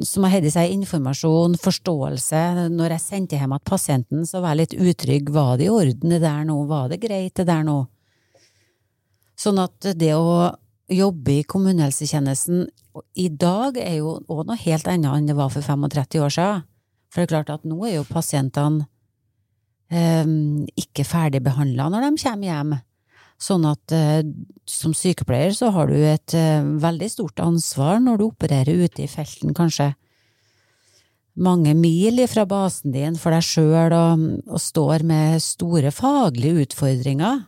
som 0.05 0.25
Heidi 0.29 0.51
seg, 0.53 0.73
informasjon, 0.75 1.57
forståelse. 1.61 2.41
Når 2.73 2.95
jeg 2.95 3.03
sendte 3.03 3.39
hjem 3.39 3.55
at 3.57 3.65
pasienten, 3.65 4.25
så 4.29 4.41
var 4.43 4.53
jeg 4.53 4.61
litt 4.61 4.75
utrygg. 4.77 5.31
Var 5.33 5.57
det 5.57 5.67
i 5.67 5.73
orden 5.73 6.13
det 6.13 6.21
der 6.21 6.45
nå? 6.49 6.59
Var 6.69 6.91
det 6.93 7.01
greit 7.01 7.33
det 7.39 7.47
der 7.49 7.65
nå? 7.65 7.79
Sånn 9.39 9.57
at 9.61 9.93
det 9.97 10.13
å 10.13 10.53
jobbe 10.93 11.39
i 11.39 11.47
kommunehelsetjenesten 11.49 12.67
i 13.17 13.27
dag 13.29 13.79
er 13.81 13.97
jo 13.97 14.17
òg 14.29 14.45
noe 14.45 14.59
helt 14.61 14.87
annet 14.91 15.09
enn 15.09 15.29
det 15.29 15.37
var 15.37 15.49
for 15.53 15.65
35 15.65 16.21
år 16.21 16.33
siden. 16.35 16.65
For 17.09 17.21
det 17.21 17.25
er 17.25 17.33
klart 17.33 17.53
at 17.53 17.65
nå 17.69 17.77
er 17.87 17.97
jo 17.99 18.09
pasientene 18.09 18.87
eh, 19.93 20.25
ikke 20.79 21.05
ferdigbehandla 21.05 21.89
når 21.93 22.07
de 22.07 22.23
kommer 22.23 22.49
hjem. 22.49 22.75
Sånn 23.43 23.65
at 23.67 23.91
eh, 23.91 24.21
som 24.69 24.93
sykepleier 24.95 25.51
så 25.55 25.73
har 25.75 25.91
du 25.91 25.97
et 25.97 26.35
eh, 26.37 26.63
veldig 26.63 27.09
stort 27.11 27.41
ansvar 27.43 27.99
når 28.03 28.21
du 28.21 28.25
opererer 28.29 28.85
ute 28.85 29.03
i 29.03 29.11
felten, 29.11 29.51
kanskje 29.57 29.91
mange 31.33 31.73
mil 31.73 32.21
fra 32.29 32.45
basen 32.45 32.93
din 32.93 33.17
for 33.19 33.33
deg 33.33 33.43
sjøl, 33.43 33.95
og, 33.97 34.23
og 34.47 34.61
står 34.61 35.03
med 35.09 35.41
store 35.43 35.91
faglige 35.91 36.67
utfordringer. 36.67 37.41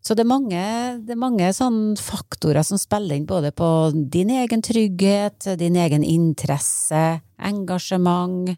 Så 0.00 0.16
det 0.16 0.24
er 0.24 0.32
mange, 0.32 0.62
det 1.06 1.14
er 1.14 1.20
mange 1.20 1.52
faktorer 2.00 2.64
som 2.66 2.80
spiller 2.80 3.14
inn 3.16 3.28
både 3.28 3.52
på 3.54 3.68
din 3.94 4.32
egen 4.34 4.64
trygghet, 4.64 5.52
din 5.60 5.76
egen 5.78 6.02
interesse, 6.02 7.20
engasjement, 7.38 8.56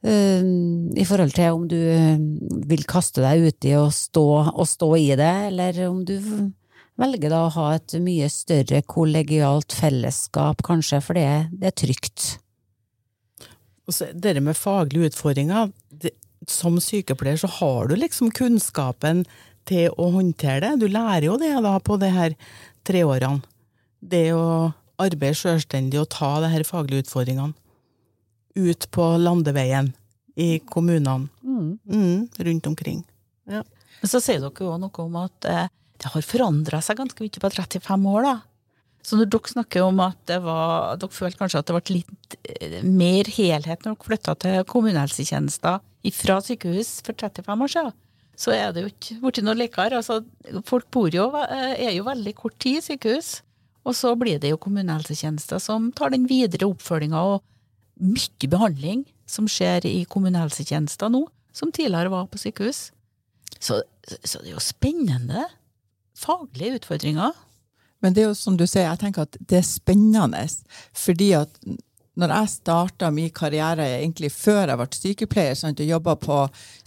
i 0.00 1.04
forhold 1.04 1.34
til 1.36 1.52
om 1.52 1.66
du 1.68 1.76
vil 2.70 2.86
kaste 2.88 3.20
deg 3.20 3.50
uti 3.50 3.74
og 3.76 3.90
stå, 3.92 4.26
og 4.48 4.64
stå 4.68 4.94
i 4.96 5.10
det, 5.18 5.34
eller 5.50 5.82
om 5.90 5.98
du 6.08 6.16
velger 7.00 7.32
da 7.32 7.42
å 7.46 7.52
ha 7.56 7.66
et 7.76 7.96
mye 8.00 8.28
større 8.32 8.80
kollegialt 8.88 9.76
fellesskap, 9.76 10.64
kanskje, 10.66 11.02
for 11.04 11.20
det, 11.20 11.28
det 11.52 11.70
er 11.70 11.76
trygt. 11.82 12.30
Det 13.90 14.36
med 14.40 14.56
faglige 14.56 15.10
utfordringer, 15.10 15.72
det, 15.90 16.14
som 16.48 16.78
sykepleier 16.80 17.40
så 17.40 17.50
har 17.58 17.90
du 17.90 17.96
liksom 17.98 18.30
kunnskapen 18.32 19.24
til 19.68 19.90
å 20.00 20.10
håndtere 20.14 20.62
det. 20.64 20.76
Du 20.80 20.88
lærer 20.88 21.28
jo 21.28 21.38
det 21.40 21.52
da 21.64 21.76
på 21.82 21.98
de 22.00 22.10
her 22.14 22.36
tre 22.86 23.02
årene. 23.04 23.42
Det 24.00 24.30
å 24.32 24.70
arbeide 25.00 25.36
selvstendig 25.36 26.00
og 26.00 26.08
ta 26.12 26.38
de 26.44 26.52
her 26.52 26.64
faglige 26.64 27.04
utfordringene. 27.04 27.52
Ut 28.58 28.86
på 28.90 29.06
landeveien 29.20 29.92
i 30.40 30.58
kommunene. 30.58 31.28
Mm. 31.42 31.78
Mm, 31.84 32.28
rundt 32.38 32.66
omkring. 32.66 33.04
Ja. 33.50 33.62
Men 34.00 34.10
så 34.10 34.20
sier 34.22 34.40
dere 34.42 34.64
jo 34.64 34.76
noe 34.80 35.04
om 35.04 35.18
at 35.20 35.48
eh, 35.48 35.66
det 36.00 36.12
har 36.14 36.24
forandra 36.24 36.80
seg 36.84 37.00
ganske 37.00 37.24
mye 37.24 37.42
på 37.42 37.50
35 37.52 38.06
år, 38.14 38.28
da. 38.28 38.36
Så 39.04 39.16
når 39.16 39.30
dere 39.32 39.52
snakker 39.54 39.84
om 39.84 40.00
at 40.04 40.18
det 40.28 40.38
var, 40.44 40.96
dere 41.00 41.16
følte 41.16 41.40
kanskje 41.40 41.62
at 41.62 41.68
det 41.68 41.76
ble 41.76 41.96
litt 41.98 42.36
eh, 42.44 42.78
mer 42.84 43.28
helhet 43.32 43.84
når 43.84 43.96
dere 43.96 44.08
flytta 44.08 44.36
til 44.44 44.64
kommunehelsetjenester 44.68 45.80
fra 46.16 46.38
sykehus 46.44 46.94
for 47.04 47.16
35 47.16 47.66
år 47.66 47.72
siden, 47.74 47.94
så 48.40 48.54
er 48.56 48.72
det 48.72 48.84
jo 48.84 48.90
ikke 48.92 49.18
blitt 49.20 49.42
noe 49.44 49.56
likere. 49.58 50.00
Altså, 50.00 50.20
folk 50.68 50.88
bor 50.92 51.12
jo, 51.12 51.28
eh, 51.44 51.76
er 51.88 51.94
jo 51.96 52.08
veldig 52.08 52.34
kort 52.38 52.56
tid 52.60 52.80
i 52.80 52.84
sykehus, 52.92 53.40
og 53.84 53.96
så 53.96 54.12
blir 54.20 54.40
det 54.40 54.52
jo 54.52 54.60
kommunehelsetjenester 54.60 55.60
som 55.60 55.88
tar 55.96 56.12
den 56.12 56.26
videre 56.28 56.68
oppfølginga 56.68 57.24
og 57.34 57.44
mye 58.00 58.50
behandling 58.50 59.04
som 59.30 59.48
skjer 59.50 59.86
i 59.88 60.04
kommunehelsetjenester 60.10 61.12
nå, 61.12 61.24
som 61.52 61.72
tidligere 61.74 62.12
var 62.12 62.28
på 62.30 62.40
sykehus. 62.40 62.90
Så, 63.60 63.82
så 64.24 64.40
det 64.40 64.50
er 64.50 64.56
jo 64.56 64.64
spennende 64.64 65.46
faglige 66.18 66.80
utfordringer. 66.80 67.36
Men 68.00 68.16
det 68.16 68.24
er 68.24 68.30
jo 68.30 68.38
som 68.38 68.56
du 68.56 68.64
sier, 68.66 68.88
jeg 68.88 69.00
tenker 69.02 69.26
at 69.26 69.36
det 69.50 69.60
er 69.60 69.66
spennende, 69.66 70.44
fordi 70.96 71.32
at 71.36 71.60
når 72.18 72.32
jeg 72.34 72.50
starta 72.52 73.10
min 73.14 73.30
karriere 73.30 73.86
egentlig 74.00 74.32
før 74.34 74.72
jeg 74.72 74.78
ble 74.80 74.86
sykepleier 74.98 75.58
sant, 75.58 75.80
og 75.80 75.92
jobba 75.92 76.16
på 76.18 76.38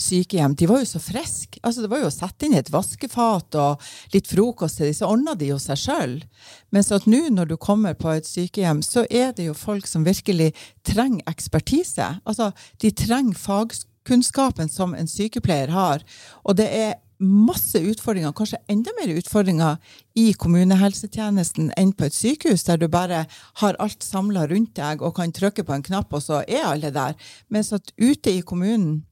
sykehjem, 0.02 0.56
de 0.60 0.68
var 0.70 0.82
jo 0.84 0.90
så 0.90 1.00
friske. 1.02 1.62
Altså, 1.64 1.84
det 1.84 1.92
var 1.94 2.04
jo 2.04 2.10
å 2.10 2.14
sette 2.14 2.48
inn 2.48 2.58
et 2.60 2.72
vaskefat 2.74 3.58
og 3.62 3.86
litt 4.16 4.28
frokost 4.30 4.82
til 4.82 4.90
dem, 4.90 4.98
så 4.98 5.10
ordna 5.10 5.38
de 5.40 5.54
jo 5.54 5.60
seg 5.62 5.80
sjøl. 5.80 6.18
Mens 6.76 6.92
at 6.96 7.08
nå 7.08 7.22
når 7.32 7.54
du 7.54 7.56
kommer 7.62 7.96
på 7.96 8.12
et 8.12 8.28
sykehjem, 8.28 8.84
så 8.86 9.06
er 9.10 9.32
det 9.38 9.48
jo 9.48 9.56
folk 9.58 9.88
som 9.90 10.06
virkelig 10.08 10.52
trenger 10.88 11.24
ekspertise. 11.32 12.10
Altså, 12.28 12.52
de 12.84 12.92
trenger 12.92 13.40
fagkunnskapen 13.40 14.72
som 14.72 14.94
en 14.98 15.10
sykepleier 15.10 15.72
har. 15.72 16.04
Og 16.44 16.60
det 16.60 16.68
er 16.68 16.94
masse 17.24 17.80
utfordringer, 17.80 18.34
kanskje 18.36 18.60
enda 18.72 18.92
mer 18.98 19.14
utfordringer 19.16 19.80
i 20.20 20.32
kommunehelsetjenesten 20.38 21.72
enn 21.80 21.94
på 21.98 22.08
et 22.08 22.18
sykehus, 22.18 22.66
der 22.68 22.82
du 22.82 22.88
bare 22.92 23.24
har 23.62 23.80
alt 23.84 24.04
samla 24.04 24.46
rundt 24.52 24.76
deg 24.80 25.02
og 25.02 25.16
kan 25.18 25.34
trykke 25.34 25.66
på 25.66 25.76
en 25.76 25.86
knapp, 25.86 26.14
og 26.14 26.24
så 26.26 26.44
er 26.44 26.68
alle 26.70 26.94
der. 26.94 27.18
Mens 27.50 27.74
at 27.76 27.94
ute 27.98 28.34
i 28.34 28.44
kommunen 28.46 29.04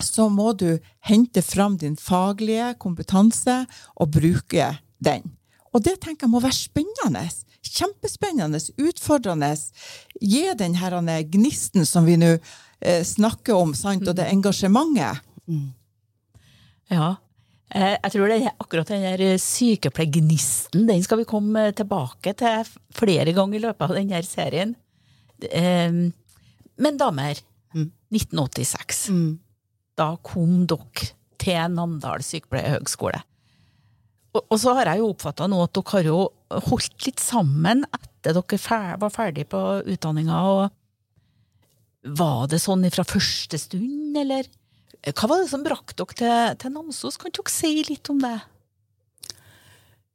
så 0.00 0.30
må 0.32 0.52
du 0.56 0.78
hente 1.04 1.42
fram 1.44 1.76
din 1.80 1.96
faglige 2.00 2.72
kompetanse 2.80 3.64
og 3.96 4.12
bruke 4.16 4.70
den. 4.98 5.26
Og 5.74 5.84
det 5.84 6.00
tenker 6.02 6.26
jeg 6.26 6.32
må 6.32 6.40
være 6.42 6.56
spennende. 6.56 7.26
Kjempespennende, 7.60 8.58
utfordrende. 8.80 9.52
Gi 10.20 10.46
den 10.58 10.78
her 10.80 10.96
gnisten 11.30 11.86
som 11.86 12.08
vi 12.08 12.16
nå 12.18 12.32
eh, 12.34 13.04
snakker 13.04 13.54
om, 13.54 13.74
sant? 13.76 14.08
og 14.08 14.16
det 14.16 14.30
engasjementet. 14.32 15.20
Mm. 15.46 15.68
Ja, 16.90 17.14
jeg 17.70 18.12
tror 18.14 18.30
det 18.30 18.38
er 18.40 18.56
akkurat 18.58 18.88
den 18.90 19.04
der 19.04 19.36
sykepleiergnisten 19.38 20.88
den 20.88 21.04
skal 21.06 21.20
vi 21.20 21.28
komme 21.28 21.68
tilbake 21.76 22.32
til 22.38 22.72
flere 22.96 23.34
ganger 23.36 23.60
i 23.60 23.62
løpet 23.62 23.86
av 23.86 23.94
denne 23.94 24.22
serien. 24.26 24.74
Eh, 25.46 26.00
men 26.80 27.00
damer, 27.00 27.38
mm. 27.76 27.88
1986. 28.10 29.08
Mm. 29.14 29.32
Da 30.00 30.14
kom 30.26 30.64
dere 30.68 31.12
til 31.40 31.74
Namdal 31.76 32.24
sykepleierhøgskole. 32.26 33.22
Og, 34.30 34.42
og 34.44 34.58
så 34.62 34.74
har 34.78 34.92
jeg 34.92 35.02
jo 35.02 35.10
oppfatta 35.12 35.48
nå 35.50 35.62
at 35.64 35.74
dere 35.76 35.94
har 35.96 36.10
jo 36.10 36.20
holdt 36.70 37.06
litt 37.06 37.22
sammen 37.22 37.84
etter 37.88 38.36
dere 38.36 38.96
var 39.00 39.12
ferdig 39.14 39.46
på 39.50 39.60
utdanninga. 39.86 40.40
Var 42.20 42.40
det 42.50 42.60
sånn 42.62 42.86
fra 42.92 43.04
første 43.06 43.58
stund, 43.60 44.16
eller? 44.16 44.48
Hva 45.00 45.28
var 45.30 45.40
det 45.40 45.48
som 45.48 45.64
brakte 45.64 45.96
dere 45.96 46.16
til, 46.18 46.58
til, 46.60 46.74
Namsos? 46.74 47.16
Kan 47.20 47.32
dere 47.32 47.52
si 47.52 47.72
litt 47.88 48.10
om 48.12 48.20
det? 48.20 48.36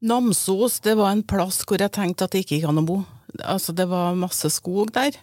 Namsos 0.06 0.78
det 0.86 0.94
var 1.00 1.16
en 1.16 1.26
plass 1.26 1.64
hvor 1.66 1.82
jeg 1.82 1.94
tenkte 1.96 2.28
at 2.28 2.36
det 2.36 2.44
ikke 2.44 2.60
gikk 2.60 2.70
an 2.70 2.84
å 2.84 2.86
bo. 2.86 3.00
Altså, 3.42 3.74
det 3.76 3.88
var 3.90 4.18
masse 4.20 4.52
skog 4.54 4.94
der. 4.96 5.18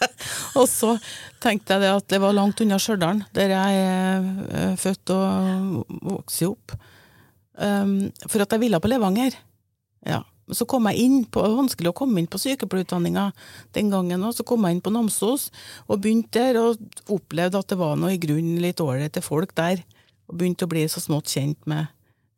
og 0.58 0.66
så 0.68 0.94
tenkte 1.42 1.76
jeg 1.76 1.84
det 1.84 1.92
at 1.96 2.08
det 2.12 2.20
var 2.22 2.36
langt 2.36 2.60
unna 2.60 2.78
Stjørdal, 2.80 3.24
der 3.36 3.54
jeg 3.54 3.80
er 3.80 4.76
født 4.80 5.14
og 5.16 5.96
vokste 6.04 6.50
opp. 6.52 6.76
Um, 7.60 8.10
for 8.26 8.44
at 8.44 8.52
jeg 8.52 8.62
ville 8.62 8.80
på 8.80 8.92
Levanger. 8.92 9.36
Ja. 10.06 10.22
Så 10.56 10.66
kom 10.68 10.88
jeg 10.90 11.04
inn 11.04 11.22
på, 11.24 11.42
det 11.42 11.52
var 11.52 11.62
vanskelig 11.62 11.92
å 11.92 11.96
komme 11.96 12.20
inn 12.20 12.28
på 12.30 12.40
sykepleierutdanninga 12.42 13.30
den 13.76 13.90
gangen 13.92 14.26
òg. 14.26 14.34
Så 14.36 14.46
kom 14.48 14.66
jeg 14.66 14.76
inn 14.76 14.84
på 14.84 14.92
Namsos 14.94 15.48
og 15.86 16.02
begynte 16.02 16.42
der, 16.42 16.60
og 16.60 17.10
opplevde 17.12 17.60
at 17.60 17.72
det 17.72 17.80
var 17.80 17.98
noe 18.00 18.14
i 18.14 18.20
grunnen 18.22 18.60
litt 18.62 18.82
ålreite 18.82 19.22
folk 19.24 19.54
der. 19.58 19.82
Og 20.30 20.38
begynte 20.40 20.66
å 20.66 20.72
bli 20.72 20.86
så 20.90 21.02
smått 21.02 21.32
kjent 21.32 21.60
med 21.70 21.90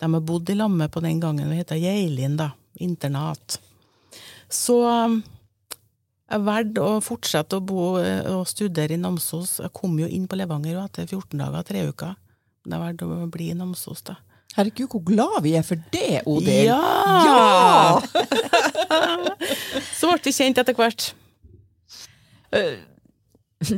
dem 0.02 0.16
jeg 0.16 0.26
bodde 0.26 0.54
i 0.54 0.58
lag 0.58 0.72
med 0.72 0.90
på 0.92 1.02
den 1.04 1.20
gangen. 1.22 1.50
Det 1.50 1.60
heter 1.60 1.78
Geilin, 1.78 2.38
da. 2.40 2.52
Internat. 2.82 3.60
Så 4.52 4.80
um, 4.82 5.20
jeg 6.32 6.44
valgte 6.46 6.84
å 6.84 7.00
fortsette 7.04 7.58
å 7.58 7.64
bo 7.64 7.98
eh, 8.00 8.24
og 8.32 8.46
studere 8.48 8.96
i 8.96 9.00
Namsos. 9.00 9.58
Jeg 9.60 9.72
kom 9.76 9.98
jo 10.00 10.08
inn 10.08 10.24
på 10.28 10.38
Levanger 10.40 10.80
etter 10.80 11.04
14 11.04 11.36
dager, 11.38 11.66
tre 11.68 11.84
uker. 11.90 12.14
Men 12.64 12.76
jeg 12.76 12.82
valgte 12.86 13.08
å 13.08 13.30
bli 13.32 13.50
i 13.52 13.56
Namsos, 13.58 14.00
da. 14.08 14.16
Herregud, 14.56 14.88
hvor 14.92 15.02
glad 15.06 15.38
vi 15.46 15.54
er 15.56 15.64
for 15.64 15.80
det, 15.94 16.20
Odin! 16.28 16.66
Ja! 16.68 18.00
Så 19.98 20.10
ble 20.10 20.18
vi 20.26 20.32
kjent 20.36 20.60
etter 20.60 20.76
hvert. 20.76 21.12
Eh, 22.52 22.80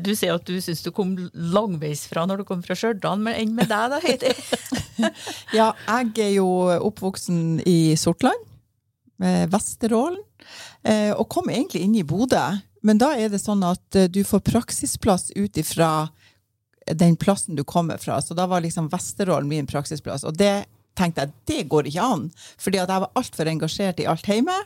Du 0.03 0.15
sier 0.17 0.33
at 0.39 0.47
du 0.49 0.57
syns 0.65 0.81
du 0.83 0.89
kom 0.97 1.11
langveisfra 1.35 2.25
når 2.27 2.41
du 2.41 2.45
kom 2.49 2.63
fra 2.65 2.73
Stjørdal, 2.79 3.21
men 3.21 3.37
enn 3.37 3.53
med 3.55 3.69
deg 3.69 3.93
da, 3.93 3.99
Heidi? 4.03 4.33
Ja, 5.59 5.73
jeg 5.85 6.13
er 6.25 6.31
jo 6.39 6.47
oppvoksen 6.89 7.59
i 7.69 7.95
Sortland, 8.01 8.47
eh, 9.23 9.45
Vesterålen, 9.53 10.23
eh, 10.89 11.11
og 11.13 11.29
kom 11.35 11.51
egentlig 11.53 11.83
inn 11.85 11.99
i 12.01 12.07
Bodø. 12.07 12.41
Men 12.85 12.99
da 13.01 13.13
er 13.17 13.29
det 13.33 13.41
sånn 13.43 13.63
at 13.65 13.97
du 14.13 14.21
får 14.29 14.43
praksisplass 14.45 15.31
ut 15.37 15.57
ifra 15.61 16.09
den 16.93 17.17
plassen 17.17 17.57
du 17.57 17.65
kommer 17.65 17.97
fra. 17.97 18.21
Så 18.23 18.35
da 18.35 18.47
var 18.47 18.65
liksom 18.65 18.89
Vesterålen 18.93 19.49
min 19.49 19.67
praksisplass. 19.67 20.25
Og 20.25 20.37
det 20.39 20.65
tenkte 20.95 21.25
jeg, 21.25 21.33
det 21.45 21.63
går 21.71 21.89
ikke 21.91 22.07
an. 22.07 22.27
Fordi 22.61 22.81
jeg 22.81 22.91
var 22.91 23.11
altfor 23.19 23.51
engasjert 23.51 24.03
i 24.03 24.09
alt 24.11 24.29
hjemme, 24.31 24.57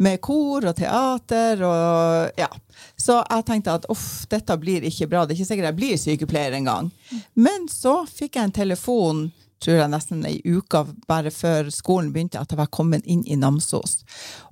med 0.00 0.20
kor 0.24 0.64
og 0.68 0.76
teater 0.78 1.64
og 1.66 2.38
ja. 2.40 2.50
Så 2.96 3.18
jeg 3.20 3.46
tenkte 3.48 3.74
at 3.80 3.88
uff, 3.92 4.26
dette 4.30 4.56
blir 4.60 4.86
ikke 4.86 5.08
bra. 5.10 5.24
Det 5.24 5.34
er 5.34 5.40
ikke 5.40 5.50
sikkert 5.50 5.70
jeg 5.70 5.80
blir 5.80 5.98
sykepleier 6.00 6.56
engang. 6.56 6.92
Men 7.34 7.68
så 7.72 7.98
fikk 8.08 8.38
jeg 8.38 8.50
en 8.50 8.56
telefon 8.62 9.26
tror 9.62 9.78
jeg 9.80 9.90
nesten 9.90 10.24
ei 10.28 10.36
uke 10.44 10.82
bare 11.08 11.32
før 11.32 11.70
skolen 11.72 12.10
begynte, 12.12 12.40
at 12.40 12.52
jeg 12.52 12.60
var 12.60 12.68
kommet 12.72 13.06
inn 13.08 13.22
i 13.24 13.38
Namsos. 13.40 14.02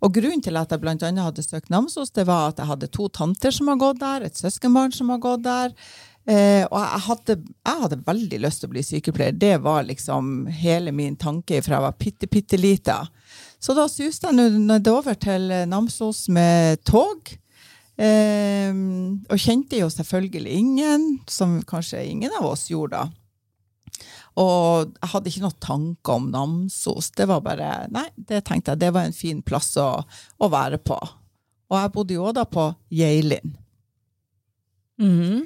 Og 0.00 0.14
grunnen 0.16 0.42
til 0.44 0.56
at 0.56 0.72
jeg 0.72 0.80
annet 0.80 1.22
hadde 1.26 1.44
søkt 1.44 1.72
Namsos, 1.72 2.14
det 2.16 2.26
var 2.28 2.52
at 2.52 2.62
jeg 2.62 2.70
hadde 2.70 2.90
to 2.94 3.08
tanter 3.12 3.54
som 3.54 3.68
har 3.70 3.80
gått 3.80 4.00
der, 4.00 4.24
et 4.24 4.40
søskenbarn 4.40 4.96
som 4.96 5.12
har 5.12 5.20
gått 5.22 5.44
der. 5.44 5.76
Eh, 6.24 6.64
og 6.70 6.78
jeg 6.80 7.00
hadde, 7.04 7.34
jeg 7.68 7.80
hadde 7.82 8.00
veldig 8.06 8.38
lyst 8.40 8.62
til 8.62 8.70
å 8.70 8.72
bli 8.72 8.84
sykepleier. 8.86 9.36
Det 9.36 9.56
var 9.64 9.84
liksom 9.84 10.46
hele 10.48 10.94
min 10.96 11.18
tanke 11.20 11.60
fra 11.64 11.76
jeg 11.78 11.86
var 11.86 11.98
bitte, 12.00 12.28
bitte 12.32 12.60
lita. 12.60 13.02
Så 13.60 13.76
da 13.76 13.86
suste 13.88 14.30
jeg 14.30 14.60
nedover 14.64 15.16
til 15.20 15.52
Namsos 15.68 16.26
med 16.32 16.80
tog. 16.88 17.34
Eh, 17.94 18.72
og 18.74 19.36
kjente 19.38 19.78
jo 19.78 19.90
selvfølgelig 19.92 20.56
ingen, 20.60 21.04
som 21.30 21.60
kanskje 21.68 22.06
ingen 22.08 22.32
av 22.40 22.48
oss 22.54 22.66
gjorde 22.72 23.04
da. 23.04 23.10
Og 24.40 24.90
jeg 24.96 25.10
hadde 25.12 25.30
ikke 25.30 25.44
noen 25.44 25.60
tanker 25.62 26.16
om 26.16 26.30
Namsos. 26.32 27.12
Det 27.14 27.28
var 27.30 27.44
bare, 27.44 27.68
nei, 27.94 28.08
det 28.16 28.42
tenkte 28.48 28.72
jeg, 28.72 28.82
det 28.82 28.90
var 28.96 29.06
en 29.06 29.14
fin 29.14 29.44
plass 29.46 29.70
å, 29.78 29.90
å 30.02 30.48
være 30.50 30.80
på. 30.82 30.98
Og 31.70 31.78
jeg 31.78 31.92
bodde 31.94 32.16
jo 32.16 32.32
da 32.34 32.46
på 32.48 32.66
Geilin. 32.94 33.54
Mhm. 35.00 35.44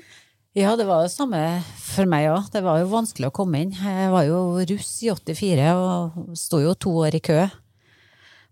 Ja, 0.58 0.72
det 0.74 0.88
var 0.88 1.04
det 1.04 1.12
samme 1.12 1.38
for 1.78 2.08
meg 2.10 2.24
òg. 2.32 2.48
Det 2.50 2.64
var 2.64 2.80
jo 2.80 2.88
vanskelig 2.90 3.28
å 3.28 3.34
komme 3.36 3.60
inn. 3.62 3.76
Jeg 3.78 4.08
var 4.10 4.24
jo 4.26 4.38
russ 4.66 4.88
i 5.06 5.10
84 5.12 5.68
og 5.70 6.32
sto 6.34 6.58
jo 6.58 6.72
to 6.74 6.96
år 7.04 7.14
i 7.14 7.20
kø 7.22 7.44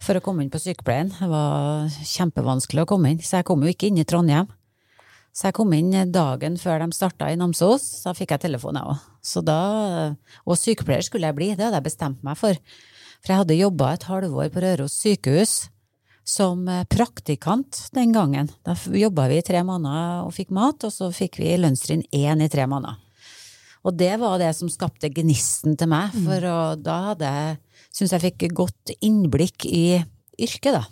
for 0.07 0.14
å 0.14 0.23
komme 0.23 0.45
inn 0.45 0.53
på 0.53 0.61
sykepleien. 0.62 1.11
Det 1.11 1.27
var 1.27 1.90
kjempevanskelig 2.07 2.85
å 2.85 2.90
komme 2.92 3.11
inn, 3.11 3.19
så 3.27 3.40
jeg 3.40 3.49
kom 3.49 3.64
jo 3.66 3.75
ikke 3.75 3.90
inn 3.90 3.99
i 3.99 4.07
Trondheim. 4.07 4.47
Så 5.35 5.49
jeg 5.49 5.57
kom 5.59 5.75
inn 5.75 5.90
dagen 6.14 6.61
før 6.62 6.85
de 6.85 6.92
starta 6.95 7.33
i 7.33 7.40
Namsos, 7.40 7.83
så 8.05 8.14
fikk 8.14 8.37
jeg 8.37 8.45
telefon, 8.47 8.79
jeg 8.79 8.87
òg. 8.87 10.14
Og 10.47 10.61
sykepleier 10.62 11.03
skulle 11.03 11.27
jeg 11.27 11.40
bli, 11.40 11.55
det 11.57 11.66
hadde 11.66 11.81
jeg 11.81 11.88
bestemt 11.90 12.23
meg 12.23 12.38
for. 12.38 12.55
For 13.19 13.35
jeg 13.35 13.42
hadde 13.42 13.59
jobba 13.59 13.97
et 13.97 14.07
halvår 14.07 14.55
på 14.55 14.62
Røros 14.62 14.95
sykehus 15.03 15.57
som 16.27 16.67
praktikant 16.91 17.85
den 17.95 18.11
gangen. 18.15 18.49
Da 18.67 18.75
jobba 18.75 19.29
vi 19.31 19.39
i 19.39 19.47
tre 19.47 19.62
måneder 19.67 20.25
og 20.27 20.35
fikk 20.35 20.51
mat, 20.55 20.83
og 20.83 20.91
så 20.93 21.12
fikk 21.15 21.39
vi 21.39 21.55
lønnstrinn 21.61 22.03
én 22.11 22.43
i 22.43 22.49
tre 22.51 22.67
måneder. 22.67 22.97
Og 23.87 23.95
det 23.95 24.17
var 24.19 24.39
det 24.43 24.51
som 24.59 24.69
skapte 24.71 25.12
gnisten 25.15 25.77
til 25.79 25.89
meg, 25.93 26.11
for 26.25 26.41
å, 26.51 26.75
da 26.75 26.97
hadde 27.12 27.31
jeg 27.31 27.57
syns 27.95 28.12
jeg 28.17 28.25
fikk 28.27 28.49
godt 28.57 28.91
innblikk 28.99 29.69
i 29.71 30.03
yrket, 30.43 30.75
da. 30.75 30.83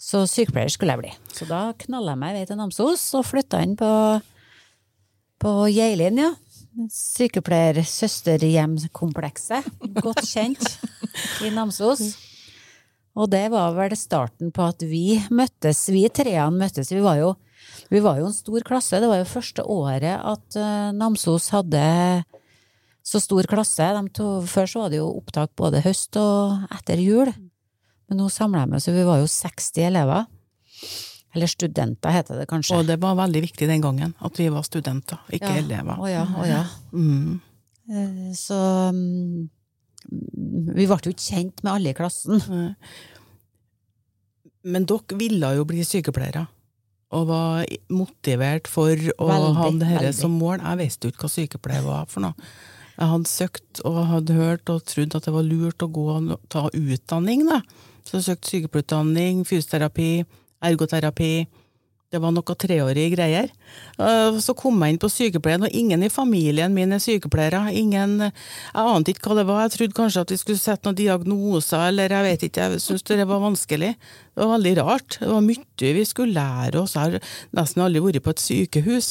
Så 0.00 0.24
sykepleier 0.28 0.68
skulle 0.72 0.92
jeg 0.96 1.02
bli. 1.04 1.12
Så 1.36 1.44
da 1.48 1.72
knalla 1.84 2.12
jeg 2.14 2.20
meg 2.20 2.30
i 2.32 2.34
vei 2.40 2.46
til 2.48 2.58
Namsos 2.60 3.14
og 3.16 3.28
flytta 3.28 3.56
inn 3.64 3.76
på, 3.80 3.90
på 5.40 5.50
Geilin, 5.72 6.18
ja. 6.24 6.30
Sykepleier-søsterhjemkomplekset. 6.92 9.64
Godt 10.00 10.24
kjent 10.28 10.64
i 11.44 11.48
Namsos. 11.52 12.00
Og 13.16 13.30
det 13.32 13.46
var 13.52 13.72
vel 13.76 13.94
starten 13.96 14.50
på 14.52 14.66
at 14.68 14.82
vi 14.84 15.16
møttes, 15.32 15.86
vi 15.92 16.04
treene 16.12 16.58
møttes. 16.60 16.90
Vi 16.92 17.00
var 17.00 17.16
jo, 17.20 17.30
vi 17.88 18.02
var 18.04 18.18
jo 18.20 18.28
en 18.28 18.36
stor 18.36 18.60
klasse. 18.66 19.00
Det 19.00 19.08
var 19.08 19.22
jo 19.22 19.28
første 19.30 19.64
året 19.64 20.20
at 20.20 20.58
uh, 20.60 20.92
Namsos 20.92 21.48
hadde 21.54 21.80
så 23.06 23.20
stor 23.22 23.48
klasse. 23.48 23.86
De 23.96 24.12
to, 24.12 24.28
før 24.44 24.68
så 24.68 24.84
var 24.84 24.92
det 24.92 25.00
jo 25.00 25.08
opptak 25.16 25.54
både 25.56 25.80
høst 25.86 26.18
og 26.20 26.68
etter 26.76 27.00
jul. 27.00 27.32
Men 28.06 28.20
nå 28.20 28.28
samla 28.30 28.66
jeg 28.66 28.76
oss, 28.78 28.90
vi 28.92 29.06
var 29.08 29.22
jo 29.22 29.30
60 29.32 29.82
elever. 29.88 30.26
Eller 31.36 31.50
studenter, 31.50 32.12
heter 32.14 32.38
det 32.40 32.46
kanskje. 32.48 32.78
Og 32.78 32.86
det 32.88 33.00
var 33.02 33.16
veldig 33.18 33.42
viktig 33.48 33.66
den 33.68 33.82
gangen 33.84 34.12
at 34.24 34.38
vi 34.40 34.46
var 34.52 34.64
studenter, 34.64 35.18
ikke 35.32 35.50
Ja. 35.56 35.58
elever. 35.64 35.98
Å 36.00 36.08
ja, 36.08 36.22
å 36.36 36.46
ja. 36.48 36.62
Mm. 36.92 37.40
Eh, 37.90 38.32
Så 38.36 38.56
mm, 38.92 39.48
vi 40.10 40.86
ble 40.86 40.98
jo 41.02 41.12
ikke 41.14 41.28
kjent 41.28 41.62
med 41.64 41.72
alle 41.72 41.92
i 41.92 41.96
klassen. 41.96 42.42
Men 44.66 44.86
dere 44.88 45.18
ville 45.18 45.50
jo 45.58 45.66
bli 45.68 45.84
sykepleiere, 45.86 46.46
og 47.14 47.28
var 47.28 47.66
motivert 47.94 48.70
for 48.70 48.90
å 48.92 49.28
Veldig, 49.30 49.52
ha 49.58 49.68
dette 49.82 50.14
som 50.18 50.34
mål. 50.34 50.58
Jeg 50.62 50.80
visste 50.82 51.06
jo 51.06 51.14
ikke 51.14 51.26
hva 51.26 51.34
sykepleier 51.36 51.86
var 51.86 52.08
for 52.10 52.26
noe. 52.26 52.48
Jeg 52.96 53.10
hadde 53.12 53.28
søkt 53.28 53.82
og 53.84 53.98
hadde 54.08 54.38
hørt 54.38 54.70
og 54.72 54.86
trodd 54.88 55.14
at 55.18 55.26
det 55.28 55.34
var 55.34 55.44
lurt 55.44 55.84
å 55.84 55.90
gå 55.92 56.06
og 56.14 56.32
ta 56.52 56.64
utdanning. 56.72 57.44
Da. 57.48 57.60
Så 58.08 58.18
jeg 58.18 58.26
søkte 58.30 58.52
sykepleierutdanning, 58.54 59.44
fysioterapi, 59.46 60.10
ergoterapi. 60.64 61.32
Det 62.06 62.20
var 62.22 62.30
noe 62.30 62.54
treårige 62.54 63.10
greier. 63.16 63.48
Eh, 63.98 64.38
Så 64.38 64.54
kom 64.54 64.78
jeg 64.82 64.94
inn 64.94 65.00
på 65.02 65.10
sykepleien, 65.10 65.64
og 65.66 65.74
ingen 65.74 66.04
i 66.06 66.10
familien 66.12 66.72
min 66.74 66.92
er 66.94 67.02
sykepleiere. 67.02 67.64
Ingen, 67.74 68.20
jeg 68.20 68.92
ante 68.94 69.10
ikke 69.12 69.32
hva 69.32 69.38
det 69.40 69.46
var. 69.48 69.62
Jeg 69.66 69.74
trodde 69.74 69.98
kanskje 69.98 70.22
at 70.22 70.30
vi 70.30 70.38
skulle 70.38 70.62
sette 70.62 70.86
noen 70.86 71.00
diagnoser, 71.00 71.88
eller 71.90 72.14
jeg 72.14 72.28
vet 72.28 72.46
ikke. 72.46 72.68
Jeg 72.70 72.84
syntes 72.84 73.18
det 73.18 73.26
var 73.26 73.42
vanskelig. 73.42 73.96
Det 73.98 74.44
var 74.44 74.54
veldig 74.54 74.76
rart. 74.78 75.18
Det 75.18 75.32
var 75.32 75.42
mye 75.48 75.94
vi 75.98 76.04
skulle 76.06 76.38
lære 76.38 76.84
oss. 76.84 76.94
Jeg 76.94 77.18
har 77.18 77.20
nesten 77.58 77.82
aldri 77.82 78.04
vært 78.06 78.22
på 78.22 78.36
et 78.36 78.44
sykehus. 78.44 79.10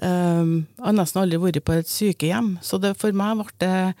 Um, 0.00 0.66
jeg 0.78 0.86
har 0.86 0.96
nesten 0.96 1.22
aldri 1.22 1.42
vært 1.42 1.64
på 1.66 1.76
et 1.76 1.92
sykehjem. 1.92 2.54
Så 2.64 2.80
det, 2.80 2.96
for 2.96 3.12
meg 3.12 3.36
ble 3.36 3.52
det 3.60 3.94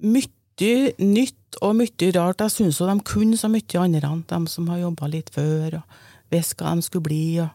mye 0.00 0.96
nytt 1.04 1.60
og 1.60 1.76
mye 1.76 2.12
rart. 2.16 2.40
Jeg 2.40 2.56
syns 2.56 2.80
jo 2.80 2.88
de 2.88 2.98
kunne 3.04 3.36
så 3.36 3.52
mye 3.52 3.84
andre, 3.84 4.16
de 4.32 4.40
som 4.48 4.68
har 4.72 4.80
jobba 4.86 5.12
litt 5.12 5.28
før, 5.34 5.82
og 5.82 5.98
hva 6.30 6.74
de 6.74 6.84
skulle 6.86 7.08
bli. 7.08 7.22
Og, 7.42 7.48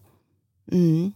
mm. 0.73 1.12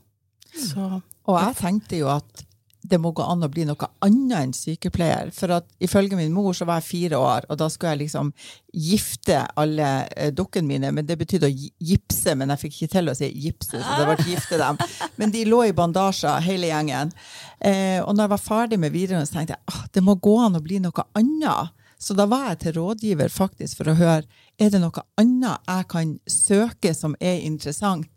Så 0.58 1.02
Og 1.28 1.36
jeg 1.42 1.58
tenkte 1.60 2.00
jo 2.00 2.08
at 2.12 2.48
det 2.88 3.00
må 3.02 3.12
gå 3.16 3.24
an 3.26 3.44
å 3.44 3.50
bli 3.52 3.66
noe 3.68 3.90
annet 4.06 4.38
enn 4.38 4.54
sykepleier. 4.56 5.32
For 5.36 5.52
at 5.58 5.68
ifølge 5.84 6.18
min 6.20 6.34
mor 6.34 6.56
så 6.56 6.68
var 6.68 6.80
jeg 6.80 6.88
fire 6.88 7.20
år, 7.20 7.48
og 7.50 7.60
da 7.60 7.70
skulle 7.72 7.96
jeg 7.96 8.04
liksom 8.06 8.32
gifte 8.72 9.42
alle 9.60 9.90
eh, 10.16 10.32
dukkene 10.36 10.70
mine. 10.70 10.92
Men 10.96 11.08
det 11.08 11.18
betydde 11.20 11.50
å 11.50 11.54
gipse, 11.54 12.36
men 12.38 12.54
jeg 12.54 12.64
fikk 12.64 12.78
ikke 12.78 12.94
til 12.96 13.12
å 13.12 13.18
si 13.18 13.32
gipse, 13.34 13.82
så 13.82 13.98
det 14.00 14.08
ble 14.08 14.30
gifte 14.32 14.62
dem. 14.62 14.80
Men 15.20 15.34
de 15.34 15.44
lå 15.50 15.64
i 15.68 15.76
bandasjer, 15.76 16.44
hele 16.46 16.72
gjengen. 16.72 17.12
Eh, 17.60 18.00
og 18.04 18.14
når 18.14 18.28
jeg 18.28 18.36
var 18.36 18.46
ferdig 18.46 18.82
med 18.82 18.96
videregående, 18.96 19.30
så 19.30 19.40
tenkte 19.40 19.58
jeg 19.58 19.82
at 19.82 19.98
det 19.98 20.06
må 20.06 20.18
gå 20.22 20.38
an 20.46 20.60
å 20.60 20.64
bli 20.64 20.80
noe 20.84 21.08
annet. 21.18 21.74
Så 21.98 22.14
da 22.14 22.28
var 22.30 22.52
jeg 22.52 22.60
til 22.62 22.78
rådgiver 22.78 23.34
faktisk 23.34 23.80
for 23.80 23.92
å 23.92 23.98
høre 23.98 24.24
er 24.62 24.72
det 24.74 24.82
noe 24.82 25.04
annet 25.18 25.66
jeg 25.66 25.90
kan 25.90 26.16
søke 26.30 26.94
som 26.94 27.16
er 27.20 27.42
interessant. 27.46 28.10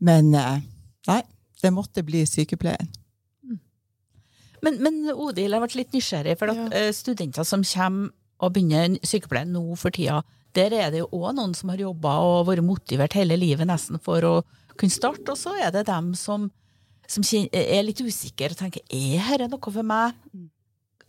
Men 0.00 0.32
eh, 0.36 0.64
nei, 1.08 1.20
det 1.62 1.72
måtte 1.72 2.04
bli 2.06 2.24
sykepleien. 2.28 2.90
Men, 4.64 4.78
men 4.80 5.02
Odil, 5.12 5.52
jeg 5.52 5.60
ble 5.60 5.80
litt 5.82 5.92
nysgjerrig, 5.92 6.38
for 6.40 6.52
at 6.52 6.72
ja. 6.72 6.92
studenter 6.96 7.44
som 7.44 7.64
kommer 7.68 8.14
og 8.42 8.54
begynner 8.54 8.96
sykepleien 9.06 9.52
nå 9.52 9.76
for 9.76 9.94
tida, 9.94 10.22
der 10.56 10.74
er 10.76 10.92
det 10.92 11.02
jo 11.02 11.08
òg 11.18 11.34
noen 11.36 11.54
som 11.56 11.72
har 11.72 11.82
jobba 11.82 12.16
og 12.24 12.48
vært 12.48 12.64
motivert 12.66 13.16
hele 13.18 13.36
livet 13.38 13.68
nesten 13.68 14.00
for 14.02 14.24
å 14.24 14.34
kunne 14.78 14.94
starte, 14.94 15.26
og 15.32 15.38
så 15.38 15.54
er 15.60 15.72
det 15.74 15.84
dem 15.88 16.12
som, 16.18 16.48
som 17.10 17.26
er 17.52 17.84
litt 17.84 18.02
usikre 18.02 18.52
og 18.54 18.58
tenker 18.58 18.84
er 18.88 19.44
dette 19.44 19.50
noe 19.52 19.74
for 19.74 19.86
meg? 19.86 20.16